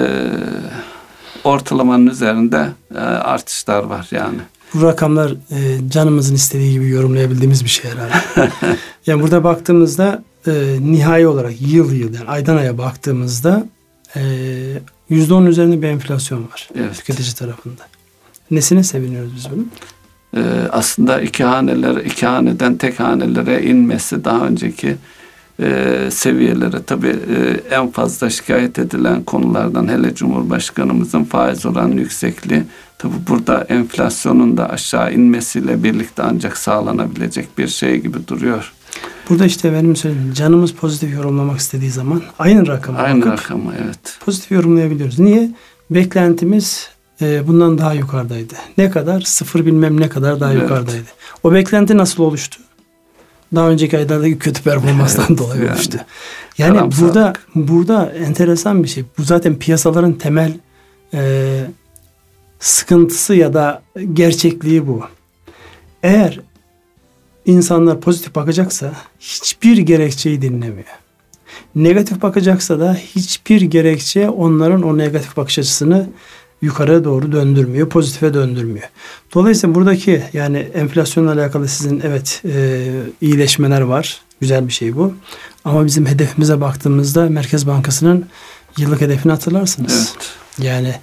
[1.44, 4.38] ortalamanın üzerinde e, artışlar var yani.
[4.75, 8.51] Bu rakamlar e, canımızın istediği gibi yorumlayabildiğimiz bir şey herhalde.
[9.07, 13.66] yani burada baktığımızda e, nihai olarak yıl yıl yani aydan aya baktığımızda
[14.16, 14.23] e,
[15.09, 16.94] yüzde on üzerinde bir enflasyon var evet.
[16.94, 17.83] tüketici tarafında.
[18.51, 19.70] Nesine seviniyoruz biz bunun?
[20.37, 24.97] Ee, aslında iki haneler, iki haneden tek hanelere inmesi daha önceki
[25.60, 32.62] e, seviyelere tabi e, en fazla şikayet edilen konulardan hele Cumhurbaşkanımızın faiz oranı yüksekliği
[32.98, 38.72] tabi burada enflasyonun da aşağı inmesiyle birlikte ancak sağlanabilecek bir şey gibi duruyor.
[39.30, 44.18] Burada işte benim söylediğim canımız pozitif yorumlamak istediği zaman aynı rakamı aynı bakıp rakamı evet.
[44.24, 45.18] pozitif yorumlayabiliyoruz.
[45.18, 45.50] Niye?
[45.90, 46.88] Beklentimiz
[47.20, 48.54] e, bundan daha yukarıdaydı.
[48.78, 49.20] Ne kadar?
[49.20, 50.62] Sıfır bilmem ne kadar daha evet.
[50.62, 51.08] yukarıdaydı.
[51.42, 52.60] O beklenti nasıl oluştu?
[53.54, 55.72] Daha önceki aylardaki kötü performanstan evet, dolayı yani.
[55.72, 55.98] oluştu.
[56.58, 57.14] Yani Karamsarlık.
[57.14, 59.04] burada burada enteresan bir şey.
[59.18, 60.52] Bu zaten piyasaların temel
[61.14, 61.60] e,
[62.58, 65.02] sıkıntısı ya da gerçekliği bu.
[66.02, 66.40] Eğer
[67.46, 70.86] insanlar pozitif bakacaksa hiçbir gerekçeyi dinlemiyor.
[71.74, 76.08] Negatif bakacaksa da hiçbir gerekçe onların o negatif bakış açısını
[76.64, 78.88] yukarıya doğru döndürmüyor, pozitife döndürmüyor.
[79.35, 84.20] Dolayısıyla buradaki yani enflasyonla alakalı sizin evet e, iyileşmeler var.
[84.40, 85.14] Güzel bir şey bu.
[85.64, 88.27] Ama bizim hedefimize baktığımızda Merkez Bankası'nın
[88.79, 90.14] yıllık hedefini hatırlarsınız.
[90.16, 90.31] Evet.
[90.59, 90.94] Yani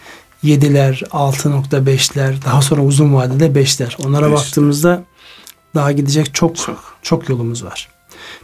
[0.43, 4.05] 7'ler, 6.5'ler, daha sonra uzun vadede 5'ler.
[4.07, 4.39] Onlara Beş.
[4.39, 5.03] baktığımızda
[5.75, 7.90] daha gidecek çok çok, çok yolumuz var.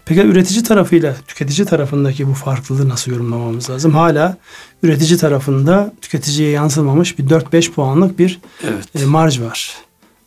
[0.06, 3.94] Peki üretici tarafıyla tüketici tarafındaki bu farklılığı nasıl yorumlamamız lazım?
[3.94, 4.38] Hala
[4.84, 9.04] üretici tarafında tüketiciye yansımamış bir 4-5 puanlık bir evet.
[9.04, 9.74] e, marj var.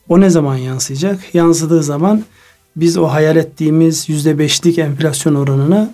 [0.08, 1.34] O ne zaman yansıyacak?
[1.34, 2.24] Yansıdığı zaman
[2.76, 5.90] biz o hayal ettiğimiz %5'lik enflasyon oranına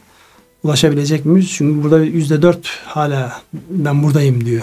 [0.62, 1.50] ulaşabilecek miyiz?
[1.52, 4.62] Çünkü burada %4 hala ben buradayım diyor.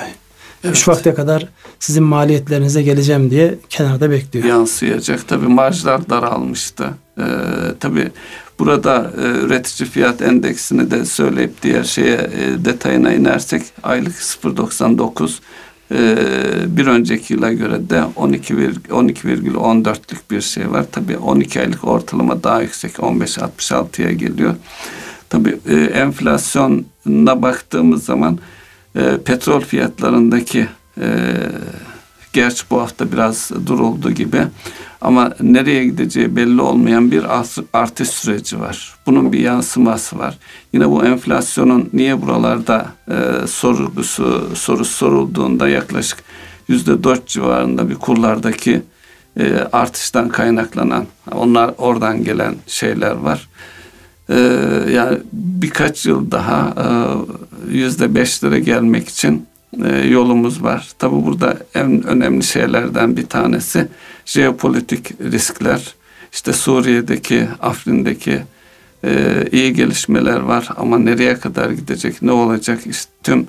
[0.64, 0.76] Evet.
[0.76, 1.48] Şu vakte kadar
[1.80, 4.46] sizin maliyetlerinize geleceğim diye kenarda bekliyor.
[4.46, 5.28] Yansıyacak.
[5.28, 6.90] Tabi marjlar daralmıştı.
[7.18, 7.24] Ee,
[7.80, 8.12] tabii
[8.60, 15.32] burada e, üretici fiyat endeksini de söyleyip diğer şeye e, detayına inersek aylık 0.99
[15.92, 20.86] e, bir önceki yıla göre de 12,14'lük bir şey var.
[20.92, 24.56] Tabii 12 aylık ortalama daha yüksek 15.66'ya geliyor.
[25.30, 28.40] Tabii e, enflasyona baktığımız zaman
[28.96, 30.68] e, petrol fiyatlarındaki
[31.02, 31.08] e,
[32.34, 34.42] gerçi bu hafta biraz duruldu gibi
[35.02, 37.26] ama nereye gideceği belli olmayan bir
[37.74, 38.96] artış süreci var.
[39.06, 40.38] Bunun bir yansıması var.
[40.74, 46.24] Yine bu enflasyonun niye buralarda e, sorgusu soru sorulduğunda yaklaşık
[46.68, 48.82] yüzde dört civarında bir kurlardaki
[49.40, 53.50] e, artıştan kaynaklanan onlar oradan gelen şeyler var.
[54.34, 54.40] E,
[54.92, 56.88] yani birkaç yıl daha e,
[57.76, 59.46] yüzde beşlere gelmek için
[59.86, 60.92] e, yolumuz var.
[61.00, 63.88] Tabi burada en önemli şeylerden bir tanesi
[64.26, 65.94] jeopolitik riskler.
[66.34, 68.42] İşte Suriye'deki, Afrin'deki
[69.06, 72.80] e, iyi gelişmeler var ama nereye kadar gidecek, ne olacak?
[72.88, 73.48] İşte tüm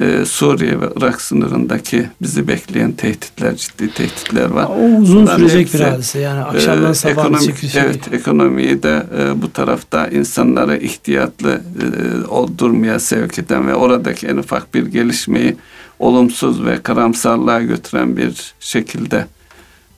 [0.00, 4.64] e, Suriye ve Irak sınırındaki bizi bekleyen tehditler, ciddi tehditler var.
[4.64, 7.82] O uzun Bunlar sürecek hepsi, bir hadise yani akşamdan e, sabaha ekonomi, şey.
[7.82, 14.36] Evet, ekonomiyi de e, bu tarafta insanları ihtiyatlı e, oldurmaya sevk eden ve oradaki en
[14.36, 15.56] ufak bir gelişmeyi
[15.98, 19.26] olumsuz ve karamsarlığa götüren bir şekilde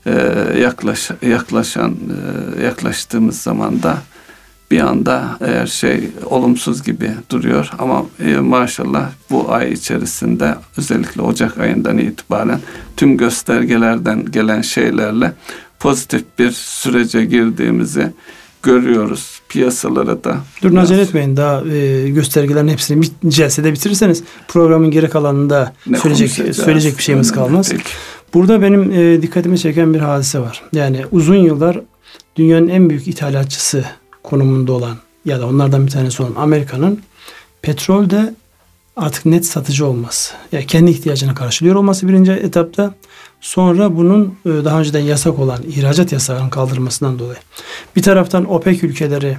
[0.06, 0.12] e,
[0.60, 1.96] yaklaş, yaklaşan
[2.58, 3.98] e, yaklaştığımız zaman da
[4.70, 11.58] bir anda her şey olumsuz gibi duruyor ama e, maşallah bu ay içerisinde özellikle Ocak
[11.58, 12.60] ayından itibaren
[12.96, 15.32] tüm göstergelerden gelen şeylerle
[15.78, 18.12] pozitif bir sürece girdiğimizi
[18.62, 20.36] görüyoruz piyasalara da.
[20.62, 26.54] Durun acele etmeyin daha e, göstergelerin hepsini bir celsede bitirirseniz programın geri kalanında ne söyleyecek
[26.54, 27.68] söyleyecek bir şeyimiz kalmaz.
[27.70, 27.82] Peki.
[28.34, 30.62] Burada benim e, dikkatimi çeken bir hadise var.
[30.72, 31.80] Yani uzun yıllar
[32.36, 33.84] dünyanın en büyük ithalatçısı
[34.24, 37.02] konumunda olan ya da onlardan bir tanesi olan Amerika'nın
[37.62, 38.34] petrolde
[38.96, 40.34] artık net satıcı olması.
[40.52, 42.94] Yani kendi ihtiyacını karşılıyor olması birinci etapta.
[43.40, 47.38] Sonra bunun e, daha önceden yasak olan ihracat yasağının kaldırmasından dolayı.
[47.96, 49.36] Bir taraftan OPEC ülkeleri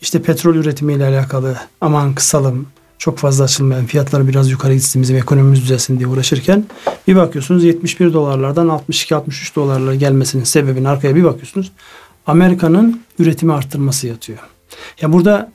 [0.00, 2.66] işte petrol üretimiyle alakalı aman kısalım,
[2.98, 6.64] çok fazla açılmayan fiyatları biraz yukarı gitsin bizim ekonomimiz düzelsin diye uğraşırken
[7.08, 11.72] bir bakıyorsunuz 71 dolarlardan 62-63 dolarlara gelmesinin sebebini arkaya bir bakıyorsunuz
[12.26, 14.38] Amerika'nın üretimi arttırması yatıyor.
[15.00, 15.52] Ya burada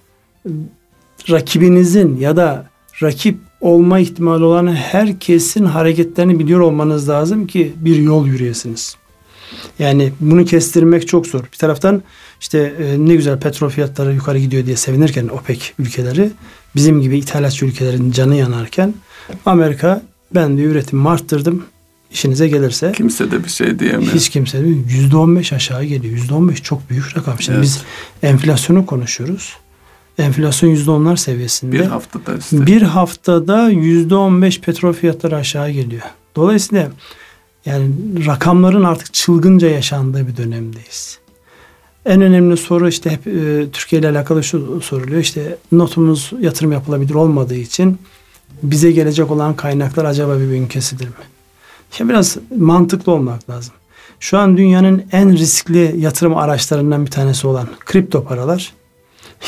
[1.29, 2.69] rakibinizin ya da
[3.03, 8.95] rakip olma ihtimali olan herkesin hareketlerini biliyor olmanız lazım ki bir yol yürüyesiniz.
[9.79, 11.43] Yani bunu kestirmek çok zor.
[11.43, 12.03] Bir taraftan
[12.39, 16.31] işte e, ne güzel petrol fiyatları yukarı gidiyor diye sevinirken OPEC ülkeleri
[16.75, 18.93] bizim gibi ithalatçı ülkelerin canı yanarken
[19.45, 20.01] Amerika
[20.35, 21.63] ben diyor üretimimi arttırdım
[22.11, 22.91] işinize gelirse.
[22.91, 24.13] Kimse de bir şey diyemiyor.
[24.13, 26.13] Hiç kimse de yüzde on beş aşağı geliyor.
[26.13, 27.41] Yüzde on beş çok büyük rakam.
[27.41, 27.63] Şimdi evet.
[27.63, 27.83] biz
[28.23, 29.53] enflasyonu konuşuyoruz.
[30.17, 31.71] Enflasyon yüzde onlar seviyesinde.
[31.71, 32.65] Bir haftada işte.
[32.65, 36.01] Bir haftada yüzde on beş petrol fiyatları aşağı geliyor.
[36.35, 36.91] Dolayısıyla
[37.65, 37.89] yani
[38.25, 41.19] rakamların artık çılgınca yaşandığı bir dönemdeyiz.
[42.05, 45.21] En önemli soru işte hep e, Türkiye ile alakalı şu soruluyor.
[45.21, 47.97] İşte notumuz yatırım yapılabilir olmadığı için
[48.63, 51.13] bize gelecek olan kaynaklar acaba bir bünkesidir mi?
[51.99, 53.73] Ya biraz mantıklı olmak lazım.
[54.19, 58.73] Şu an dünyanın en riskli yatırım araçlarından bir tanesi olan kripto paralar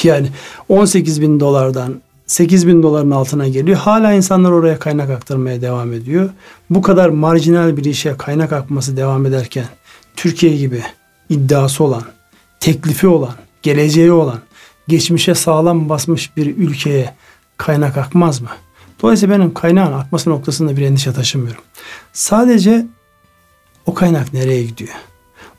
[0.03, 0.29] yani
[0.69, 3.77] 18 bin dolardan 8 bin doların altına geliyor.
[3.77, 6.29] Hala insanlar oraya kaynak aktarmaya devam ediyor.
[6.69, 9.65] Bu kadar marjinal bir işe kaynak akması devam ederken
[10.15, 10.83] Türkiye gibi
[11.29, 12.03] iddiası olan,
[12.59, 14.39] teklifi olan, geleceği olan,
[14.87, 17.15] geçmişe sağlam basmış bir ülkeye
[17.57, 18.49] kaynak akmaz mı?
[19.01, 21.63] Dolayısıyla benim kaynağın akması noktasında bir endişe taşımıyorum.
[22.13, 22.85] Sadece
[23.85, 24.93] o kaynak nereye gidiyor?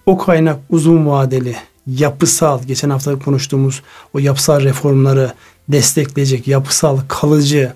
[0.06, 3.82] O kaynak uzun vadeli, yapısal, geçen hafta konuştuğumuz
[4.14, 5.32] o yapısal reformları
[5.68, 7.72] destekleyecek, yapısal, kalıcı,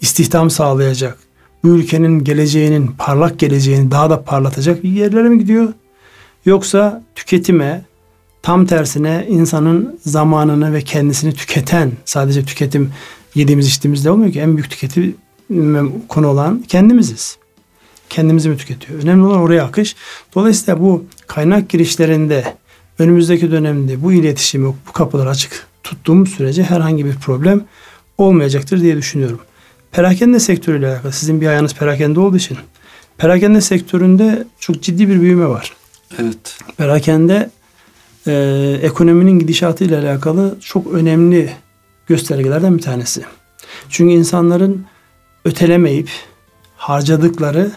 [0.00, 1.18] istihdam sağlayacak,
[1.64, 5.72] bu ülkenin geleceğinin, parlak geleceğini daha da parlatacak yerlere mi gidiyor?
[6.46, 7.84] Yoksa tüketime,
[8.42, 12.92] tam tersine insanın zamanını ve kendisini tüketen, sadece tüketim
[13.34, 14.40] yediğimiz içtiğimizde olmuyor ki.
[14.40, 15.16] En büyük tüketim
[16.08, 17.36] konu olan kendimiziz.
[18.10, 19.02] Kendimizi mi tüketiyor?
[19.02, 19.96] Önemli olan oraya akış.
[20.34, 22.44] Dolayısıyla bu kaynak girişlerinde
[22.98, 27.64] önümüzdeki dönemde bu iletişimi, bu kapılar açık tuttuğumuz sürece herhangi bir problem
[28.18, 29.40] olmayacaktır diye düşünüyorum.
[29.92, 32.58] Perakende sektörüyle alakalı sizin bir ayağınız perakende olduğu için
[33.18, 35.72] perakende sektöründe çok ciddi bir büyüme var.
[36.18, 36.58] Evet.
[36.76, 37.50] Perakende
[38.26, 38.32] e,
[38.82, 41.52] ekonominin gidişatıyla alakalı çok önemli
[42.06, 43.24] göstergelerden bir tanesi.
[43.88, 44.86] Çünkü insanların
[45.44, 46.10] ötelemeyip
[46.76, 47.72] harcadıkları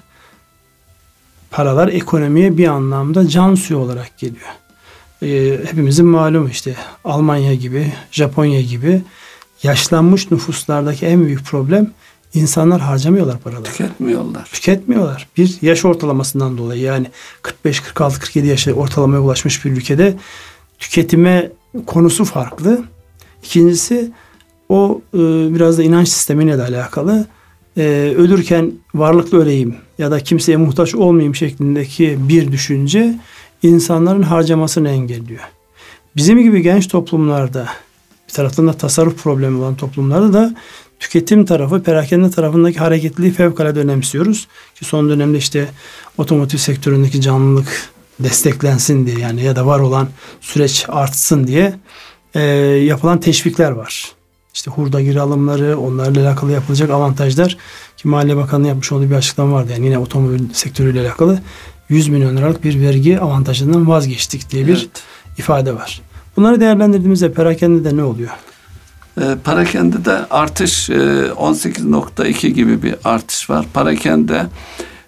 [1.51, 4.47] paralar ekonomiye bir anlamda can suyu olarak geliyor.
[5.21, 9.01] E, hepimizin malum işte Almanya gibi, Japonya gibi
[9.63, 11.91] yaşlanmış nüfuslardaki en büyük problem
[12.33, 13.63] insanlar harcamıyorlar paraları.
[13.63, 14.45] Tüketmiyorlar.
[14.45, 15.27] Tüketmiyorlar.
[15.37, 17.07] Bir yaş ortalamasından dolayı yani
[17.41, 20.17] 45, 46, 47 yaşa ortalamaya ulaşmış bir ülkede
[20.79, 21.51] tüketime
[21.85, 22.83] konusu farklı.
[23.43, 24.11] İkincisi
[24.69, 25.17] o e,
[25.55, 27.27] biraz da inanç sistemiyle de alakalı.
[27.77, 33.19] E, ölürken varlıklı öleyim ya da kimseye muhtaç olmayayım şeklindeki bir düşünce
[33.63, 35.41] insanların harcamasını engelliyor.
[36.15, 37.67] Bizim gibi genç toplumlarda
[38.27, 40.55] bir taraftan da tasarruf problemi olan toplumlarda da
[40.99, 44.47] tüketim tarafı, perakende tarafındaki hareketliliği fevkalade önemsiyoruz.
[44.75, 45.69] Ki son dönemde işte
[46.17, 50.09] otomotiv sektöründeki canlılık desteklensin diye yani ya da var olan
[50.41, 51.73] süreç artsın diye
[52.37, 52.41] e,
[52.85, 54.11] yapılan teşvikler var.
[54.53, 57.57] İşte hurda geri alımları, onlarla alakalı yapılacak avantajlar
[57.97, 59.71] ki Maliye Bakanlığı yapmış olduğu bir açıklama vardı.
[59.73, 61.39] Yani yine otomobil sektörüyle alakalı
[61.89, 65.03] 100 milyon liralık bir vergi avantajından vazgeçtik diye bir evet.
[65.37, 66.01] ifade var.
[66.37, 68.29] Bunları değerlendirdiğimizde perakende de ne oluyor?
[69.21, 73.65] E, parakende de artış e, 18.2 gibi bir artış var.
[73.73, 74.45] Parakende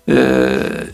[0.10, 0.50] e,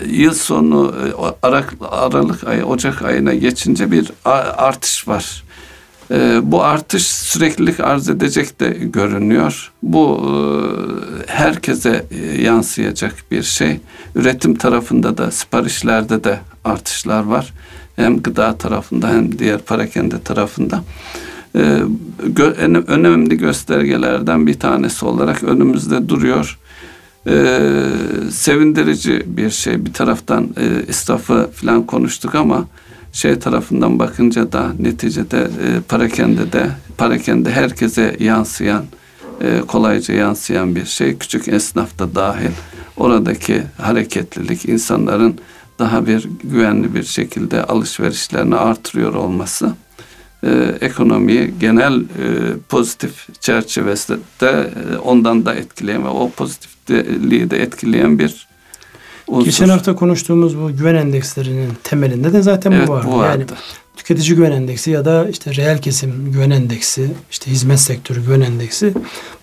[0.09, 0.95] yıl sonu
[1.43, 1.47] e,
[1.91, 4.11] Aralık ayı Ocak ayına geçince bir
[4.57, 5.44] artış var.
[6.11, 9.71] E, bu artış süreklilik arz edecek de görünüyor.
[9.83, 10.33] Bu e,
[11.31, 13.79] herkese e, yansıyacak bir şey.
[14.15, 17.53] Üretim tarafında da siparişlerde de artışlar var.
[17.95, 20.83] Hem gıda tarafında hem diğer parakende tarafında.
[21.55, 21.79] E,
[22.25, 26.57] gö, en, önemli göstergelerden bir tanesi olarak önümüzde duruyor.
[27.27, 27.59] Ee,
[28.31, 29.85] sevindirici bir şey.
[29.85, 32.65] Bir taraftan e, israfı falan konuştuk ama
[33.15, 38.85] şey tarafından bakınca da neticede e, parakende de parakende herkese yansıyan
[39.41, 41.17] e, kolayca yansıyan bir şey.
[41.17, 42.51] Küçük esnaf da dahil.
[42.97, 45.35] Oradaki hareketlilik insanların
[45.79, 49.73] daha bir güvenli bir şekilde alışverişlerini artırıyor olması
[50.43, 52.05] e, ekonomiyi genel e,
[52.69, 58.47] pozitif çerçevesinde de e, ondan da etkileyen ve o pozitifliği de etkileyen bir
[59.27, 59.45] unsur.
[59.45, 63.05] Geçen hafta konuştuğumuz bu güven endekslerinin temelinde de zaten evet, bu var.
[63.11, 63.45] Bu yani
[63.95, 68.93] tüketici güven endeksi ya da işte reel kesim güven endeksi, işte hizmet sektörü güven endeksi.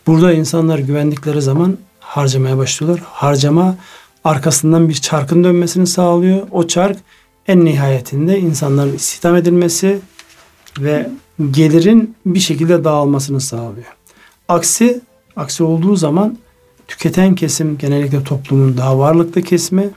[0.06, 3.02] Burada insanlar güvendikleri zaman harcamaya başlıyorlar.
[3.06, 3.76] Harcama
[4.24, 6.46] arkasından bir çarkın dönmesini sağlıyor.
[6.50, 6.98] O çark
[7.48, 10.00] en nihayetinde insanların istihdam edilmesi
[10.78, 11.10] ve
[11.50, 13.96] gelirin bir şekilde dağılmasını sağlıyor.
[14.48, 15.00] Aksi
[15.36, 16.38] aksi olduğu zaman
[16.88, 19.90] tüketen kesim genellikle toplumun daha varlıklı kesimi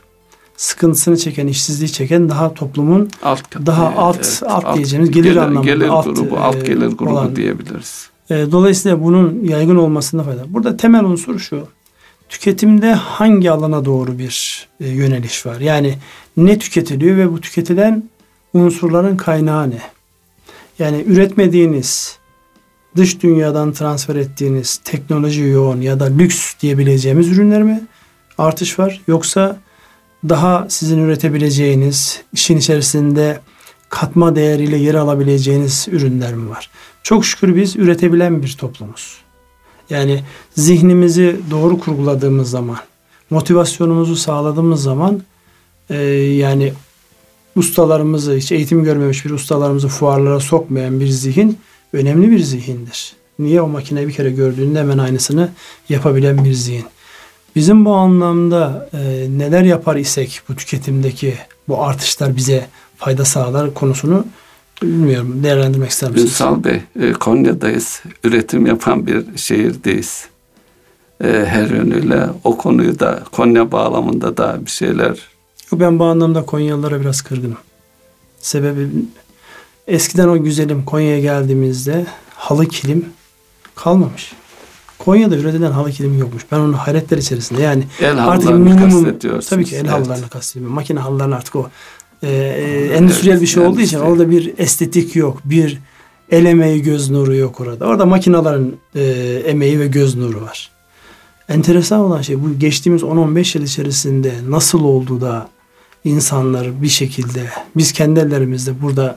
[0.56, 5.36] sıkıntısını çeken, işsizliği çeken daha toplumun alt daha alt evet, alt, alt diyeceğimiz gelir, gelir
[5.36, 8.10] anlamında gelir alt grubu, alt e, gelir grubu olan, diyebiliriz.
[8.30, 10.44] E, dolayısıyla bunun yaygın olmasında fayda.
[10.48, 11.66] Burada temel unsur şu.
[12.28, 15.60] Tüketimde hangi alana doğru bir e, yöneliş var?
[15.60, 15.94] Yani
[16.36, 18.02] ne tüketiliyor ve bu tüketilen
[18.54, 19.80] unsurların kaynağı ne?
[20.78, 22.18] Yani üretmediğiniz,
[22.96, 27.82] dış dünyadan transfer ettiğiniz teknoloji yoğun ya da lüks diyebileceğimiz ürünler mi
[28.38, 29.00] artış var?
[29.08, 29.56] Yoksa
[30.28, 33.40] daha sizin üretebileceğiniz, işin içerisinde
[33.88, 36.70] katma değeriyle yer alabileceğiniz ürünler mi var?
[37.02, 39.18] Çok şükür biz üretebilen bir toplumuz.
[39.90, 40.22] Yani
[40.54, 42.78] zihnimizi doğru kurguladığımız zaman,
[43.30, 45.22] motivasyonumuzu sağladığımız zaman
[45.90, 46.72] e, yani
[47.56, 51.58] ustalarımızı, hiç eğitim görmemiş bir ustalarımızı fuarlara sokmayan bir zihin
[51.96, 53.12] önemli bir zihindir.
[53.38, 55.50] Niye o makine bir kere gördüğünde hemen aynısını
[55.88, 56.84] yapabilen bir zihin.
[57.56, 61.34] Bizim bu anlamda e, neler yapar isek bu tüketimdeki
[61.68, 64.26] bu artışlar bize fayda sağlar konusunu
[64.82, 66.30] bilmiyorum değerlendirmek ister misiniz?
[66.30, 68.02] Ünsal Bey, e, Konya'dayız.
[68.24, 70.26] Üretim yapan bir şehirdeyiz.
[71.24, 75.36] E, her yönüyle o konuyu da Konya bağlamında da bir şeyler
[75.72, 77.58] ben bu anlamda Konyalılara biraz kırgınım.
[78.38, 78.88] Sebebi
[79.86, 83.04] eskiden o güzelim Konya'ya geldiğimizde halı kilim
[83.74, 84.32] kalmamış.
[84.98, 86.42] Konya'da üretilen halı kilim yokmuş.
[86.52, 89.18] Ben onu hayretler içerisinde yani el artık minimum
[89.48, 89.90] tabii ki el evet.
[89.90, 90.74] halılarını kastediyorum.
[90.74, 91.70] Makine halılarını artık o
[92.22, 95.40] e, e, endüstriyel bir şey olduğu için orada bir estetik yok.
[95.44, 95.78] Bir
[96.30, 97.86] el emeği göz nuru yok orada.
[97.86, 99.02] Orada makinelerin e,
[99.46, 100.70] emeği ve göz nuru var.
[101.48, 105.48] Enteresan olan şey bu geçtiğimiz 10-15 yıl içerisinde nasıl oldu da
[106.04, 109.16] insanlar bir şekilde biz kendi ellerimizde burada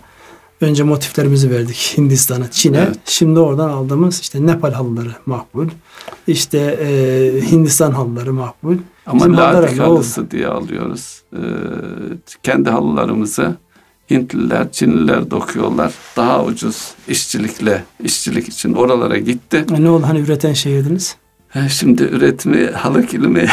[0.61, 2.77] Önce motiflerimizi verdik Hindistan'a, Çin'e.
[2.77, 2.99] Evet.
[3.05, 5.67] Şimdi oradan aldığımız işte Nepal halıları makbul.
[6.27, 8.77] İşte e, Hindistan halıları makbul.
[9.05, 11.21] Ama ladik halısı diye alıyoruz.
[11.33, 11.37] Ee,
[12.43, 13.55] kendi halılarımızı
[14.11, 15.93] Hintliler, Çinliler dokuyorlar.
[16.17, 19.65] Daha ucuz işçilikle, işçilik için oralara gitti.
[19.75, 21.15] E ne oldu hani üreten şehirdiniz?
[21.69, 23.47] Şimdi üretimi, halı kilimi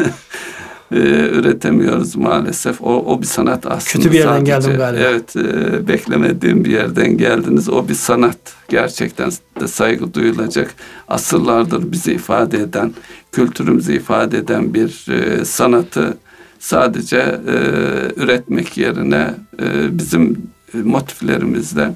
[0.94, 2.82] e, üretemiyoruz maalesef.
[2.82, 4.04] O, o bir sanat aslında.
[4.04, 5.00] Kötü bir yerden Sadece, geldim galiba.
[5.00, 7.68] Evet, e, beklemediğim bir yerden geldiniz.
[7.68, 8.38] O bir sanat.
[8.68, 9.30] Gerçekten
[9.60, 10.74] de saygı duyulacak.
[11.08, 12.92] Asırlardır bizi ifade eden,
[13.32, 16.16] kültürümüzü ifade eden bir e, sanatı
[16.58, 17.56] sadece e,
[18.16, 20.42] üretmek yerine e, bizim
[20.74, 21.94] motiflerimizle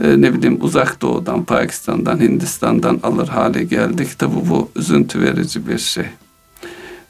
[0.00, 4.18] e, ne bileyim uzak doğudan, Pakistan'dan, Hindistan'dan alır hale geldik.
[4.18, 6.04] Tabi bu üzüntü verici bir şey.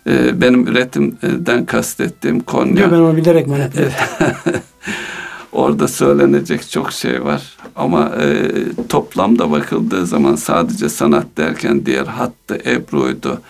[0.09, 2.83] E, benim üretimden kastettiğim Konya.
[2.83, 3.91] Yok ben onu bilerek manipüle
[5.53, 7.57] Orada söylenecek çok şey var.
[7.77, 8.53] Ama e,
[8.89, 13.41] toplamda bakıldığı zaman sadece sanat derken diğer hattı, Ebru'ydu,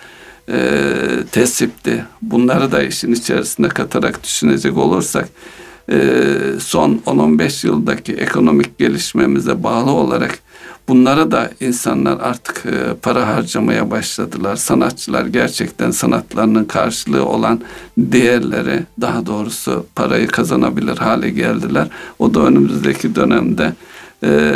[0.49, 0.81] e,
[1.33, 2.05] tesipti.
[2.23, 5.29] Bunları da işin içerisine katarak düşünecek olursak
[5.91, 5.99] e,
[6.61, 10.39] son 10-15 yıldaki ekonomik gelişmemize bağlı olarak
[10.89, 14.57] bunlara da insanlar artık e, para harcamaya başladılar.
[14.57, 17.61] Sanatçılar gerçekten sanatlarının karşılığı olan
[17.99, 21.89] değerleri daha doğrusu parayı kazanabilir hale geldiler.
[22.19, 23.73] O da önümüzdeki dönemde
[24.25, 24.53] e,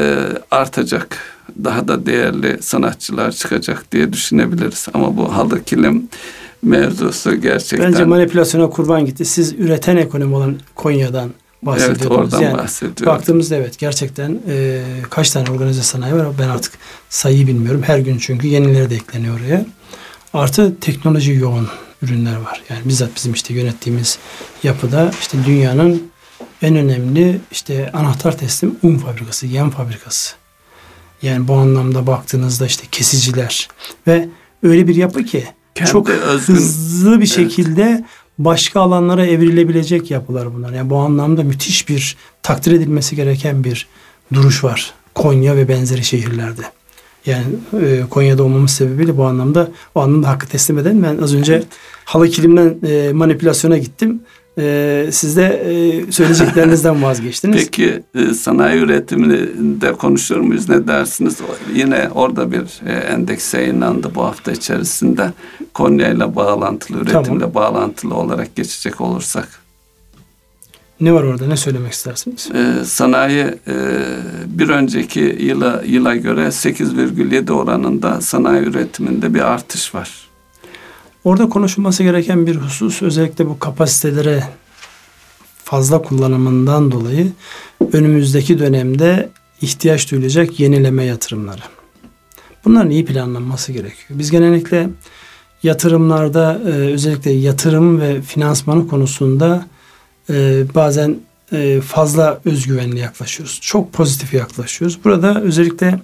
[0.51, 1.19] artacak.
[1.65, 4.89] Daha da değerli sanatçılar çıkacak diye düşünebiliriz.
[4.95, 6.09] Ama bu halı kilim
[6.63, 7.93] mevzusu gerçekten...
[7.93, 9.25] Bence manipülasyona kurban gitti.
[9.25, 11.31] Siz üreten ekonomi olan Konya'dan
[11.63, 12.21] bahsediyordunuz.
[12.21, 13.07] Evet oradan yani bahsediyorum.
[13.07, 16.73] Baktığımızda evet gerçekten e, kaç tane organize sanayi var ben artık
[17.09, 17.83] sayıyı bilmiyorum.
[17.87, 19.67] Her gün çünkü yenileri de ekleniyor oraya.
[20.35, 21.69] Artı teknoloji yoğun
[22.03, 22.63] ürünler var.
[22.71, 24.19] Yani bizzat bizim işte yönettiğimiz
[24.63, 26.03] yapıda işte dünyanın
[26.63, 30.35] en önemli işte anahtar teslim un fabrikası, yem fabrikası.
[31.23, 33.69] Yani bu anlamda baktığınızda işte kesiciler
[34.07, 34.29] ve
[34.63, 38.05] öyle bir yapı ki Kendi çok özgün, hızlı bir şekilde evet.
[38.39, 40.73] Başka alanlara evrilebilecek yapılar bunlar.
[40.73, 43.87] Yani bu anlamda müthiş bir takdir edilmesi gereken bir
[44.35, 46.63] duruş var Konya ve benzeri şehirlerde.
[47.27, 47.45] Yani
[47.83, 51.67] e, Konya'da olmamız sebebiyle bu anlamda o anlamda hakkı teslim eden ben az önce evet.
[52.05, 54.23] halı kilimden e, manipülasyona gittim.
[54.59, 57.65] Ee, siz de e, söyleyeceklerinizden vazgeçtiniz.
[57.65, 61.39] Peki e, sanayi üretiminde konuşur muyuz ne dersiniz?
[61.75, 65.33] Yine orada bir e, endeks yayınlandı bu hafta içerisinde.
[65.75, 67.55] Konya ile bağlantılı, üretimle tamam.
[67.55, 69.49] bağlantılı olarak geçecek olursak.
[71.01, 71.47] Ne var orada?
[71.47, 72.49] Ne söylemek istersiniz?
[72.55, 73.77] Ee, sanayi e,
[74.47, 80.32] bir önceki yıla yıla göre 8,7 oranında sanayi üretiminde bir artış var.
[81.25, 84.45] Orada konuşulması gereken bir husus özellikle bu kapasitelere
[85.65, 87.33] fazla kullanımından dolayı
[87.93, 91.61] önümüzdeki dönemde ihtiyaç duyulacak yenileme yatırımları.
[92.65, 94.19] Bunların iyi planlanması gerekiyor.
[94.19, 94.89] Biz genellikle
[95.63, 99.67] yatırımlarda e, özellikle yatırım ve finansmanı konusunda
[100.31, 101.17] e, bazen
[101.53, 103.59] e, fazla özgüvenli yaklaşıyoruz.
[103.63, 105.05] Çok pozitif yaklaşıyoruz.
[105.05, 106.01] Burada özellikle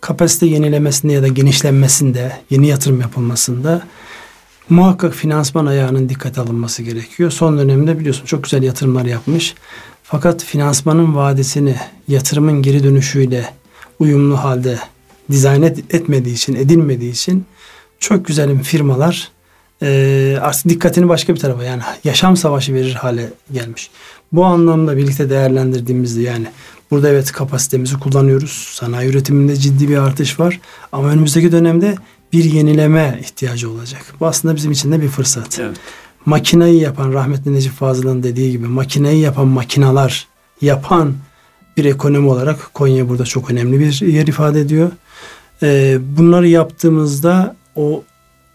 [0.00, 3.82] kapasite yenilemesinde ya da genişlenmesinde, yeni yatırım yapılmasında
[4.70, 7.30] muhakkak finansman ayağının dikkat alınması gerekiyor.
[7.30, 9.54] Son dönemde biliyorsun çok güzel yatırımlar yapmış.
[10.02, 11.76] Fakat finansmanın vadesini
[12.08, 13.54] yatırımın geri dönüşüyle
[13.98, 14.78] uyumlu halde
[15.30, 17.44] dizayn et, etmediği için, edilmediği için
[17.98, 19.30] çok güzel firmalar
[19.82, 23.90] e, artık dikkatini başka bir tarafa yani yaşam savaşı verir hale gelmiş.
[24.32, 26.46] Bu anlamda birlikte değerlendirdiğimizde yani
[26.90, 28.50] burada evet kapasitemizi kullanıyoruz.
[28.50, 30.60] Sanayi üretiminde ciddi bir artış var.
[30.92, 31.94] Ama önümüzdeki dönemde
[32.32, 34.14] bir yenileme ihtiyacı olacak.
[34.20, 35.58] Bu aslında bizim için de bir fırsat.
[35.60, 35.76] Evet.
[36.26, 40.28] Makinayı yapan rahmetli Necip Fazıl'ın dediği gibi makineyi yapan makinalar
[40.60, 41.14] yapan
[41.76, 44.90] bir ekonomi olarak Konya burada çok önemli bir yer ifade ediyor.
[45.62, 48.02] Ee, bunları yaptığımızda o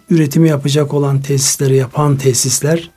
[0.09, 2.89] üretimi yapacak olan tesisleri yapan tesisler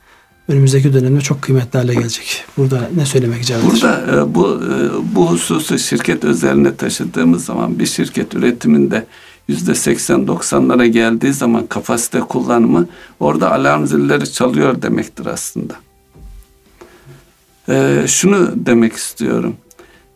[0.48, 2.44] önümüzdeki dönemde çok kıymetli hale gelecek.
[2.56, 7.86] Burada ne söylemek icap Burada e, bu e, bu hususu şirket özeline taşıdığımız zaman bir
[7.86, 9.06] şirket üretiminde
[9.52, 12.88] yüzde 80-90'lara geldiği zaman kapasite kullanımı
[13.20, 15.74] orada alarm zilleri çalıyor demektir aslında.
[17.68, 19.56] Ee, şunu demek istiyorum.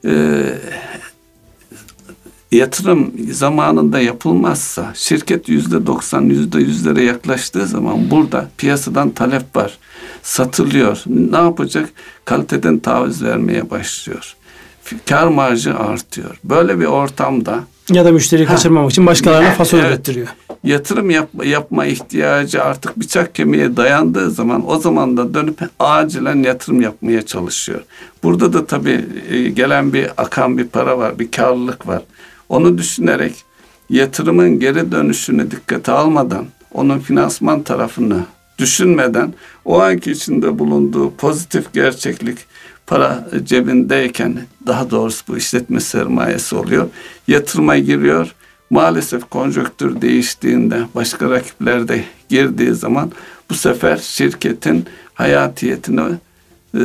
[0.05, 0.59] Ee,
[2.53, 9.79] yatırım zamanında yapılmazsa şirket yüzde 90 yüzde yüzlere yaklaştığı zaman burada piyasadan talep var.
[10.23, 11.03] Satılıyor.
[11.07, 11.89] Ne yapacak?
[12.25, 14.37] Kaliteden taviz vermeye başlıyor.
[15.09, 16.41] Kar marjı artıyor.
[16.45, 19.89] Böyle bir ortamda ya da müşteriyi kaçırmamak için başkalarına fason evet.
[19.89, 20.29] ürettiriyor.
[20.65, 26.81] yatırım yap, yapma ihtiyacı artık bıçak kemiğe dayandığı zaman o zaman da dönüp acilen yatırım
[26.81, 27.81] yapmaya çalışıyor.
[28.23, 32.03] Burada da tabii e, gelen bir akan bir para var, bir karlılık var.
[32.49, 33.35] Onu düşünerek
[33.91, 38.25] yatırımın geri dönüşünü dikkate almadan, onun finansman tarafını
[38.59, 39.35] düşünmeden
[39.65, 42.39] o anki içinde bulunduğu pozitif gerçeklik
[42.87, 46.89] para cebindeyken daha doğrusu bu işletme sermayesi oluyor.
[47.29, 48.35] Yatırıma giriyor.
[48.71, 53.13] Maalesef konjonktür değiştiğinde başka rakipler de girdiği zaman
[53.51, 54.85] bu sefer şirketin
[55.15, 56.01] hayatiyetini
[56.75, 56.83] e,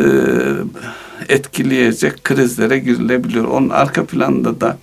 [1.30, 3.46] etkileyecek krizlere girilebiliyor.
[3.46, 4.78] Onun arka planında da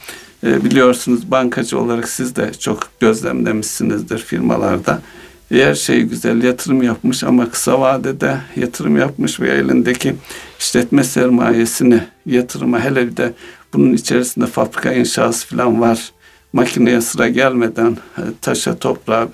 [0.46, 5.02] e, biliyorsunuz bankacı olarak siz de çok gözlemlemişsinizdir firmalarda.
[5.50, 10.14] Eğer şey güzel yatırım yapmış ama kısa vadede yatırım yapmış ve elindeki
[10.58, 13.32] işletme sermayesini yatırıma hele bir de
[13.74, 16.12] bunun içerisinde fabrika inşası falan var.
[16.52, 19.28] Makineye sıra gelmeden e, taşa, toprağa,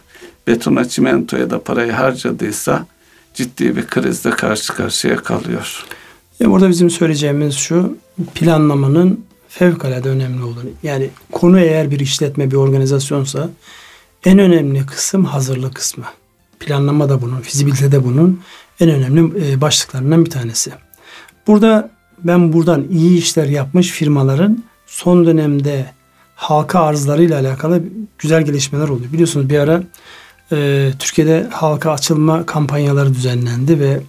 [0.46, 2.86] betona, çimentoya da parayı harcadıysa
[3.34, 5.84] ciddi bir krizle karşı karşıya kalıyor.
[6.40, 7.96] Ya burada bizim söyleyeceğimiz şu
[8.34, 10.70] planlamanın fevkalade önemli olduğunu.
[10.82, 13.50] Yani konu eğer bir işletme, bir organizasyonsa
[14.24, 16.04] en önemli kısım hazırlık kısmı.
[16.60, 18.40] Planlama da bunun, fizibilite de bunun
[18.80, 20.72] en önemli e, başlıklarından bir tanesi.
[21.46, 21.90] Burada
[22.24, 25.86] ben buradan iyi işler yapmış firmaların son dönemde
[26.36, 27.82] halka arzlarıyla alakalı
[28.18, 29.12] güzel gelişmeler oluyor.
[29.12, 29.82] Biliyorsunuz bir ara
[30.52, 34.00] e, Türkiye'de halka açılma kampanyaları düzenlendi ve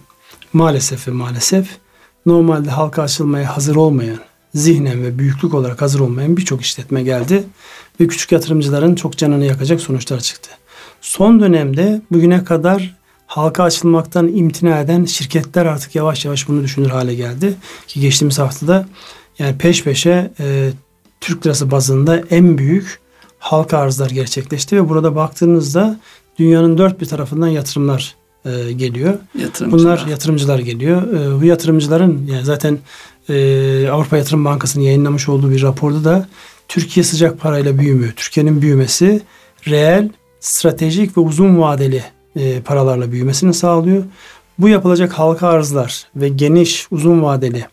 [0.52, 1.68] maalesef ve maalesef
[2.26, 4.18] normalde halka açılmaya hazır olmayan,
[4.54, 7.44] zihnen ve büyüklük olarak hazır olmayan birçok işletme geldi
[8.00, 10.50] ve küçük yatırımcıların çok canını yakacak sonuçlar çıktı.
[11.00, 12.96] Son dönemde bugüne kadar
[13.26, 17.54] halka açılmaktan imtina eden şirketler artık yavaş yavaş bunu düşünür hale geldi.
[17.86, 18.86] Ki geçtiğimiz haftada
[19.38, 20.70] yani peş peşe e,
[21.20, 23.00] Türk lirası bazında en büyük
[23.38, 26.00] halka arzlar gerçekleşti ve burada baktığınızda
[26.38, 28.14] dünyanın dört bir tarafından yatırımlar
[28.44, 29.14] e, geliyor.
[29.38, 29.80] Yatırımcılar.
[29.80, 31.02] Bunlar yatırımcılar geliyor.
[31.12, 32.78] E, bu yatırımcıların yani zaten
[33.28, 36.28] e, Avrupa Yatırım Bankası'nın yayınlamış olduğu bir raporda da
[36.68, 38.12] Türkiye sıcak parayla büyümüyor.
[38.12, 39.20] Türkiye'nin büyümesi
[39.66, 40.08] reel,
[40.40, 42.04] stratejik ve uzun vadeli
[42.36, 44.04] e, paralarla büyümesini sağlıyor.
[44.58, 47.66] Bu yapılacak halka arzlar ve geniş, uzun vadeli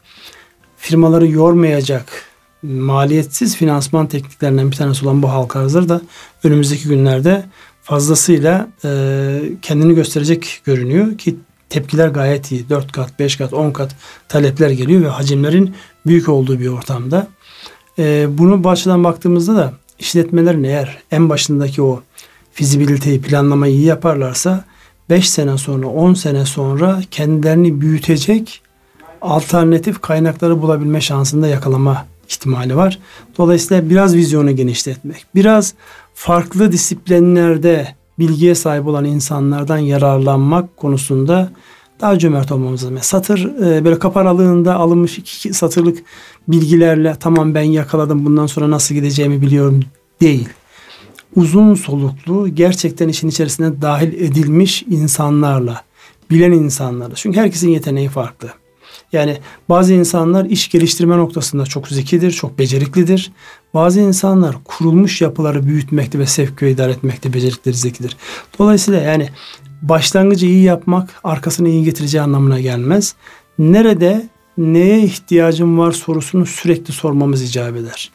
[0.77, 2.25] firmaları yormayacak
[2.63, 6.01] maliyetsiz finansman tekniklerinden bir tanesi olan bu halka arzları da
[6.43, 7.45] önümüzdeki günlerde
[7.81, 11.35] fazlasıyla e, kendini gösterecek görünüyor ki
[11.69, 12.69] tepkiler gayet iyi.
[12.69, 13.95] 4 kat, 5 kat, 10 kat
[14.29, 17.27] talepler geliyor ve hacimlerin büyük olduğu bir ortamda.
[17.99, 22.01] E, bunu bu açıdan baktığımızda da işletmelerin eğer en başındaki o
[22.53, 24.65] fizibiliteyi, planlamayı iyi yaparlarsa
[25.09, 28.61] 5 sene sonra, 10 sene sonra kendilerini büyütecek
[29.21, 32.99] alternatif kaynakları bulabilme şansında yakalama ihtimali var.
[33.37, 35.73] Dolayısıyla biraz vizyonu genişletmek, biraz
[36.13, 37.87] farklı disiplinlerde
[38.19, 41.49] bilgiye sahip olan insanlardan yararlanmak konusunda
[42.01, 42.95] daha cömert olmamız lazım.
[42.95, 46.03] Yani satır e, böyle kapanalığında alınmış iki satırlık
[46.47, 49.79] bilgilerle tamam ben yakaladım bundan sonra nasıl gideceğimi biliyorum
[50.21, 50.49] değil.
[51.35, 55.81] Uzun soluklu gerçekten işin içerisine dahil edilmiş insanlarla,
[56.31, 57.15] bilen insanlarla.
[57.15, 58.49] Çünkü herkesin yeteneği farklı.
[59.13, 59.37] Yani
[59.69, 63.31] bazı insanlar iş geliştirme noktasında çok zekidir, çok beceriklidir.
[63.73, 68.17] Bazı insanlar kurulmuş yapıları büyütmekte ve sevk ve idare etmekte becerikleri zekidir.
[68.59, 69.29] Dolayısıyla yani
[69.81, 73.15] başlangıcı iyi yapmak arkasını iyi getireceği anlamına gelmez.
[73.59, 78.11] Nerede neye ihtiyacım var sorusunu sürekli sormamız icap eder.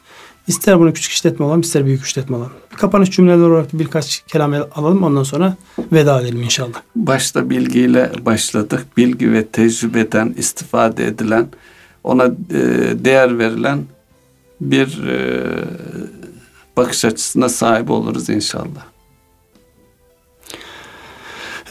[0.49, 2.51] İster bunu küçük işletme olalım ister büyük işletme olalım.
[2.77, 5.55] Kapanış cümleler olarak birkaç kelam alalım ondan sonra
[5.91, 6.81] veda edelim inşallah.
[6.95, 8.85] Başta bilgiyle başladık.
[8.97, 11.47] Bilgi ve tecrübeden istifade edilen,
[12.03, 12.31] ona e,
[13.05, 13.83] değer verilen
[14.61, 15.43] bir e,
[16.77, 18.85] bakış açısına sahip oluruz inşallah.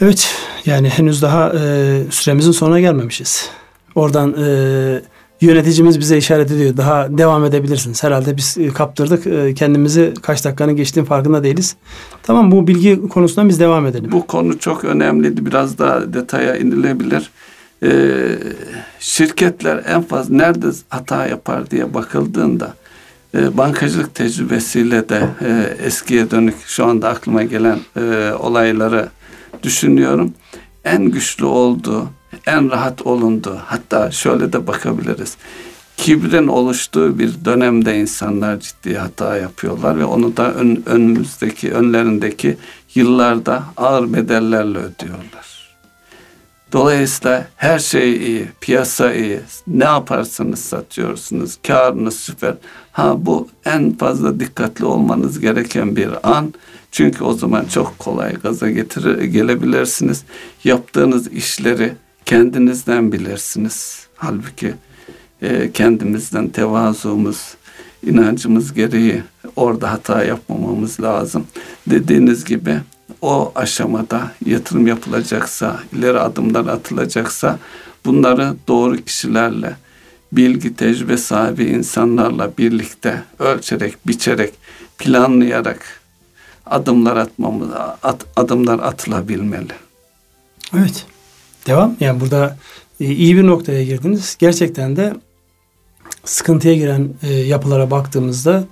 [0.01, 3.49] Evet yani henüz daha e, süremizin sonuna gelmemişiz.
[3.95, 5.01] Oradan e,
[5.41, 6.77] yöneticimiz bize işaret ediyor.
[6.77, 8.03] Daha devam edebilirsiniz.
[8.03, 9.27] Herhalde biz e, kaptırdık.
[9.27, 11.75] E, kendimizi kaç dakikanın geçtiğinin farkında değiliz.
[12.23, 14.11] Tamam bu bilgi konusundan biz devam edelim.
[14.11, 15.45] Bu konu çok önemliydi.
[15.45, 17.31] Biraz daha detaya inilebilir.
[17.83, 18.39] Ee,
[18.99, 22.73] şirketler en fazla nerede hata yapar diye bakıldığında
[23.35, 29.09] e, bankacılık tecrübesiyle de e, eskiye dönük şu anda aklıma gelen e, olayları
[29.63, 30.33] düşünüyorum.
[30.85, 32.07] En güçlü olduğu
[32.47, 33.59] en rahat olundu.
[33.65, 35.37] Hatta şöyle de bakabiliriz.
[35.97, 42.57] Kibrin oluştuğu bir dönemde insanlar ciddi hata yapıyorlar ve onu da ön, önümüzdeki, önlerindeki
[42.95, 45.59] yıllarda ağır bedellerle ödüyorlar.
[46.71, 52.55] Dolayısıyla her şey iyi, piyasa iyi, ne yaparsanız satıyorsunuz, karınız süper.
[52.91, 56.53] Ha bu en fazla dikkatli olmanız gereken bir an
[56.91, 60.23] Çünkü o zaman çok kolay gaza getirir, gelebilirsiniz.
[60.63, 61.93] Yaptığınız işleri
[62.29, 64.07] kendinizden bilirsiniz.
[64.15, 64.73] Halbuki
[65.41, 67.55] e, kendimizden tevazumuz,
[68.03, 69.23] inancımız gereği
[69.55, 71.47] orada hata yapmamamız lazım.
[71.87, 72.79] Dediğiniz gibi
[73.21, 77.59] o aşamada yatırım yapılacaksa, ileri adımlar atılacaksa
[78.05, 79.75] bunları doğru kişilerle,
[80.31, 84.53] bilgi, tecrübe sahibi insanlarla birlikte ölçerek, biçerek,
[84.97, 86.01] planlayarak
[86.65, 87.69] adımlar atmamız,
[88.03, 89.73] at, adımlar atılabilmeli.
[90.77, 91.05] Evet.
[91.67, 91.95] Devam.
[91.99, 92.57] Yani burada
[92.99, 94.35] e, iyi bir noktaya girdiniz.
[94.39, 95.13] Gerçekten de
[96.25, 98.63] sıkıntıya giren e, yapılara baktığımızda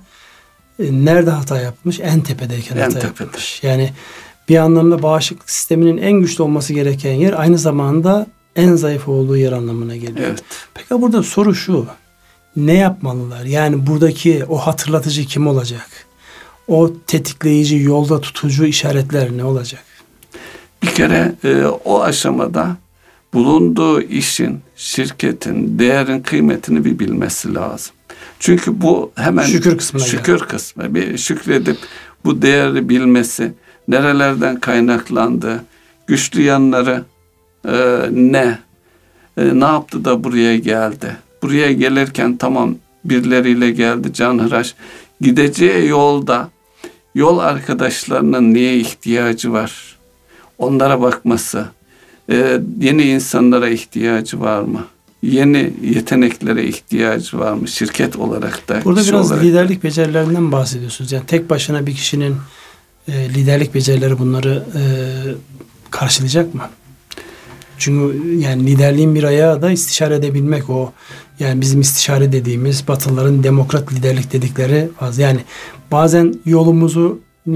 [0.78, 2.00] e, nerede hata yapmış?
[2.00, 3.24] En tepedeyken en hata tepede.
[3.24, 3.62] yapmış.
[3.62, 3.92] Yani
[4.48, 8.26] bir anlamda bağışıklık sisteminin en güçlü olması gereken yer aynı zamanda
[8.56, 10.28] en zayıf olduğu yer anlamına geliyor.
[10.28, 10.42] Evet.
[10.74, 11.86] Peki burada soru şu.
[12.56, 13.44] Ne yapmalılar?
[13.44, 15.88] Yani buradaki o hatırlatıcı kim olacak?
[16.68, 19.84] O tetikleyici, yolda tutucu işaretler ne olacak?
[20.82, 22.76] Bir kere e, o aşamada
[23.34, 27.94] bulunduğu işin, şirketin, değerin kıymetini bir bilmesi lazım.
[28.40, 30.48] Çünkü bu hemen şükür kısmına şükür yani.
[30.48, 31.76] kısmı bir şükredip
[32.24, 33.52] bu değeri bilmesi,
[33.88, 35.64] nerelerden kaynaklandı,
[36.06, 37.04] güçlü yanları
[37.64, 38.58] e, ne,
[39.36, 41.16] e, ne yaptı da buraya geldi.
[41.42, 44.74] Buraya gelirken tamam birileriyle geldi canhıraş.
[45.20, 46.50] Gideceği yolda
[47.14, 49.97] yol arkadaşlarının niye ihtiyacı var?
[50.58, 51.68] Onlara bakması,
[52.30, 54.84] e, yeni insanlara ihtiyacı var mı?
[55.22, 57.68] Yeni yeteneklere ihtiyacı var mı?
[57.68, 58.80] Şirket olarak da.
[58.84, 59.88] Burada biraz olarak liderlik da.
[59.88, 61.12] becerilerinden bahsediyorsunuz.
[61.12, 62.36] Yani tek başına bir kişinin
[63.08, 64.82] e, liderlik becerileri bunları e,
[65.90, 66.62] karşılayacak mı?
[67.78, 70.92] Çünkü yani liderliğin bir ayağı da istişare edebilmek o.
[71.38, 75.22] Yani bizim istişare dediğimiz Batılıların demokrat liderlik dedikleri fazla.
[75.22, 75.40] Yani
[75.90, 77.52] bazen yolumuzu e,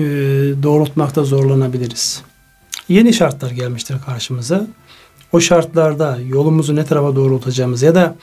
[0.62, 2.22] doğrultmakta zorlanabiliriz.
[2.92, 4.66] Yeni şartlar gelmiştir karşımıza.
[5.32, 8.16] O şartlarda yolumuzu ne tarafa doğrultacağımız ya da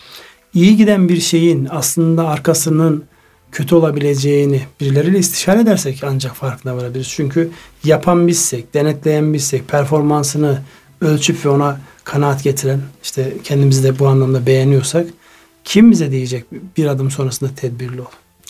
[0.53, 3.03] iyi giden bir şeyin aslında arkasının
[3.51, 7.07] kötü olabileceğini birileriyle istişare edersek ancak farkına varabiliriz.
[7.09, 7.51] Çünkü
[7.83, 10.61] yapan bizsek, denetleyen bizsek, performansını
[11.01, 15.07] ölçüp ve ona kanaat getiren, işte kendimizi de bu anlamda beğeniyorsak
[15.63, 16.45] kim bize diyecek
[16.77, 18.05] bir adım sonrasında tedbirli ol?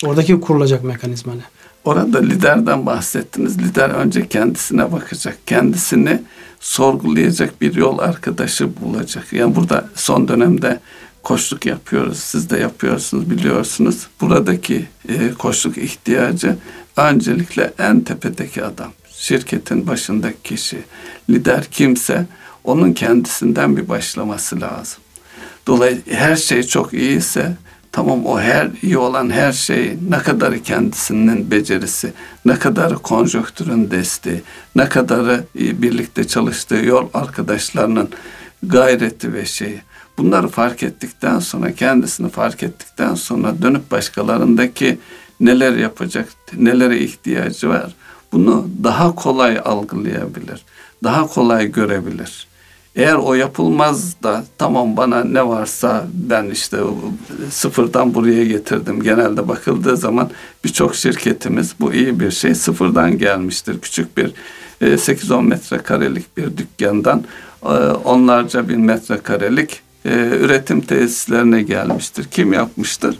[0.05, 1.43] Oradaki kurulacak mekanizma ne?
[1.83, 3.59] Orada liderden bahsettiniz.
[3.59, 5.37] Lider önce kendisine bakacak.
[5.45, 6.21] Kendisini
[6.59, 9.33] sorgulayacak bir yol arkadaşı bulacak.
[9.33, 10.79] Yani burada son dönemde
[11.23, 12.19] koçluk yapıyoruz.
[12.19, 14.07] Siz de yapıyorsunuz biliyorsunuz.
[14.21, 16.55] Buradaki e, koçluk ihtiyacı
[16.97, 18.91] öncelikle en tepedeki adam.
[19.11, 20.77] Şirketin başındaki kişi.
[21.29, 22.25] Lider kimse
[22.63, 25.01] onun kendisinden bir başlaması lazım.
[25.67, 27.57] Dolayısıyla her şey çok iyiyse
[27.91, 32.13] tamam o her iyi olan her şey ne kadar kendisinin becerisi,
[32.45, 34.41] ne kadar konjonktürün desteği,
[34.75, 38.09] ne kadar birlikte çalıştığı yol arkadaşlarının
[38.63, 39.81] gayreti ve şeyi.
[40.17, 44.99] Bunları fark ettikten sonra kendisini fark ettikten sonra dönüp başkalarındaki
[45.39, 46.27] neler yapacak,
[46.57, 47.95] nelere ihtiyacı var
[48.31, 50.65] bunu daha kolay algılayabilir.
[51.03, 52.47] Daha kolay görebilir.
[52.95, 56.77] Eğer o yapılmaz da tamam bana ne varsa ben işte
[57.49, 59.03] sıfırdan buraya getirdim.
[59.03, 60.29] Genelde bakıldığı zaman
[60.63, 63.79] birçok şirketimiz bu iyi bir şey sıfırdan gelmiştir.
[63.79, 64.31] Küçük bir
[64.81, 67.23] 8-10 e, metrekarelik bir dükkandan
[67.63, 67.67] e,
[68.03, 70.09] onlarca bin metrekarelik e,
[70.39, 72.25] üretim tesislerine gelmiştir.
[72.31, 73.17] Kim yapmıştır?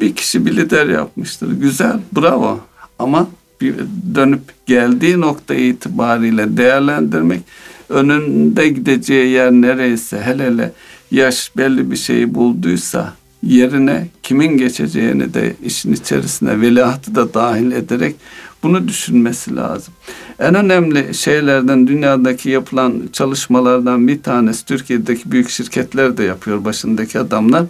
[0.00, 1.52] Bir kişi bir lider yapmıştır.
[1.52, 2.60] Güzel, bravo.
[2.98, 3.28] Ama
[3.60, 3.74] bir
[4.14, 7.40] dönüp geldiği nokta itibariyle değerlendirmek
[7.88, 10.72] önünde gideceği yer nereyse hele hele
[11.10, 18.16] yaş belli bir şeyi bulduysa yerine kimin geçeceğini de işin içerisine veliahtı da dahil ederek
[18.62, 19.94] bunu düşünmesi lazım.
[20.38, 27.64] En önemli şeylerden dünyadaki yapılan çalışmalardan bir tanesi Türkiye'deki büyük şirketler de yapıyor başındaki adamlar.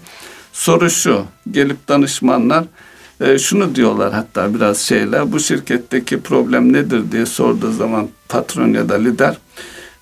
[0.53, 2.65] Soru şu gelip danışmanlar
[3.21, 8.89] e, şunu diyorlar hatta biraz şeyler bu şirketteki problem nedir diye sorduğu zaman patron ya
[8.89, 9.39] da lider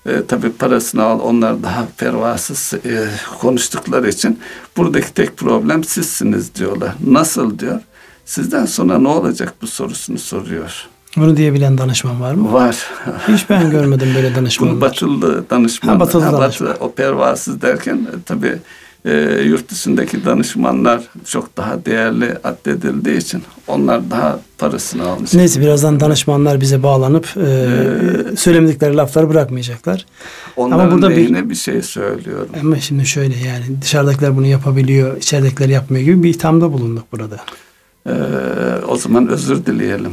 [0.07, 3.07] e, tabii parasını al onlar daha pervasız e,
[3.39, 4.39] konuştukları için
[4.77, 6.95] buradaki tek problem sizsiniz diyorlar.
[7.07, 7.79] Nasıl diyor?
[8.25, 10.87] Sizden sonra ne olacak bu sorusunu soruyor.
[11.17, 12.53] Bunu diyebilen danışman var mı?
[12.53, 12.77] Var.
[13.27, 14.73] Hiç ben görmedim böyle danışmanlar.
[14.73, 15.93] Bunu batılı danışman.
[15.93, 16.69] Ha, batılı ha, danışman.
[16.69, 18.57] Batı, o pervasız derken e, tabii
[19.07, 25.33] e, yurt dışındaki danışmanlar çok daha değerli addedildiği için onlar daha parasını almış.
[25.33, 30.05] Neyse birazdan danışmanlar bize bağlanıp e, ee, söylemedikleri lafları bırakmayacaklar.
[30.55, 32.49] Onların ama burada bir, bir şey söylüyorum.
[32.61, 37.37] Ama şimdi şöyle yani dışarıdakiler bunu yapabiliyor, içeridekiler yapmıyor gibi bir ithamda bulunduk burada.
[38.07, 38.11] Ee,
[38.87, 40.11] o zaman özür dileyelim.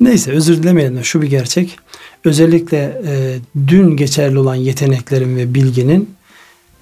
[0.00, 1.04] Neyse özür dilemeyelim.
[1.04, 1.78] Şu bir gerçek.
[2.24, 3.36] Özellikle e,
[3.68, 6.14] dün geçerli olan yeteneklerin ve bilginin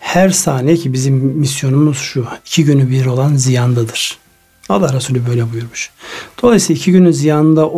[0.02, 2.26] her saniye ki bizim misyonumuz şu.
[2.46, 4.18] iki günü bir olan ziyandadır.
[4.68, 5.90] Allah Resulü böyle buyurmuş.
[6.42, 7.70] Dolayısıyla iki günün ziyanda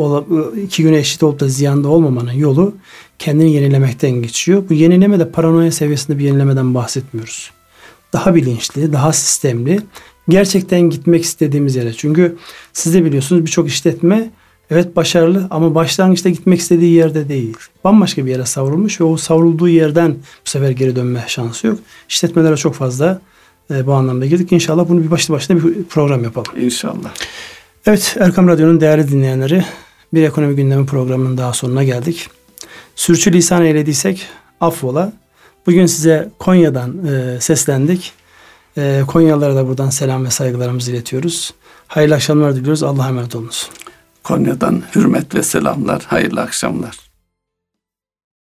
[0.62, 2.74] iki güne eşit olup da ziyanda olmamanın yolu
[3.18, 4.62] kendini yenilemekten geçiyor.
[4.68, 7.50] Bu yenileme de paranoya seviyesinde bir yenilemeden bahsetmiyoruz.
[8.12, 9.80] Daha bilinçli, daha sistemli,
[10.28, 11.92] gerçekten gitmek istediğimiz yere.
[11.92, 12.36] Çünkü
[12.72, 14.30] siz de biliyorsunuz birçok işletme
[14.70, 17.56] evet başarılı ama başlangıçta gitmek istediği yerde değil.
[17.84, 20.12] Bambaşka bir yere savrulmuş ve o savrulduğu yerden
[20.46, 21.78] bu sefer geri dönme şansı yok.
[22.08, 23.20] İşletmelere çok fazla
[23.70, 24.52] e, bu anlamda girdik.
[24.52, 26.52] İnşallah bunu bir başlı başına bir program yapalım.
[26.60, 27.14] İnşallah.
[27.86, 29.64] Evet Erkam Radyo'nun değerli dinleyenleri
[30.14, 32.28] bir ekonomi gündemi programının daha sonuna geldik.
[32.96, 34.26] Sürçülisan eylediysek
[34.60, 35.12] affola.
[35.66, 38.12] Bugün size Konya'dan e, seslendik.
[38.76, 41.54] E, Konyalılara da buradan selam ve saygılarımızı iletiyoruz.
[41.86, 42.82] Hayırlı akşamlar diliyoruz.
[42.82, 43.70] Allah'a emanet olunuz.
[44.24, 46.02] Konya'dan hürmet ve selamlar.
[46.06, 47.03] Hayırlı akşamlar.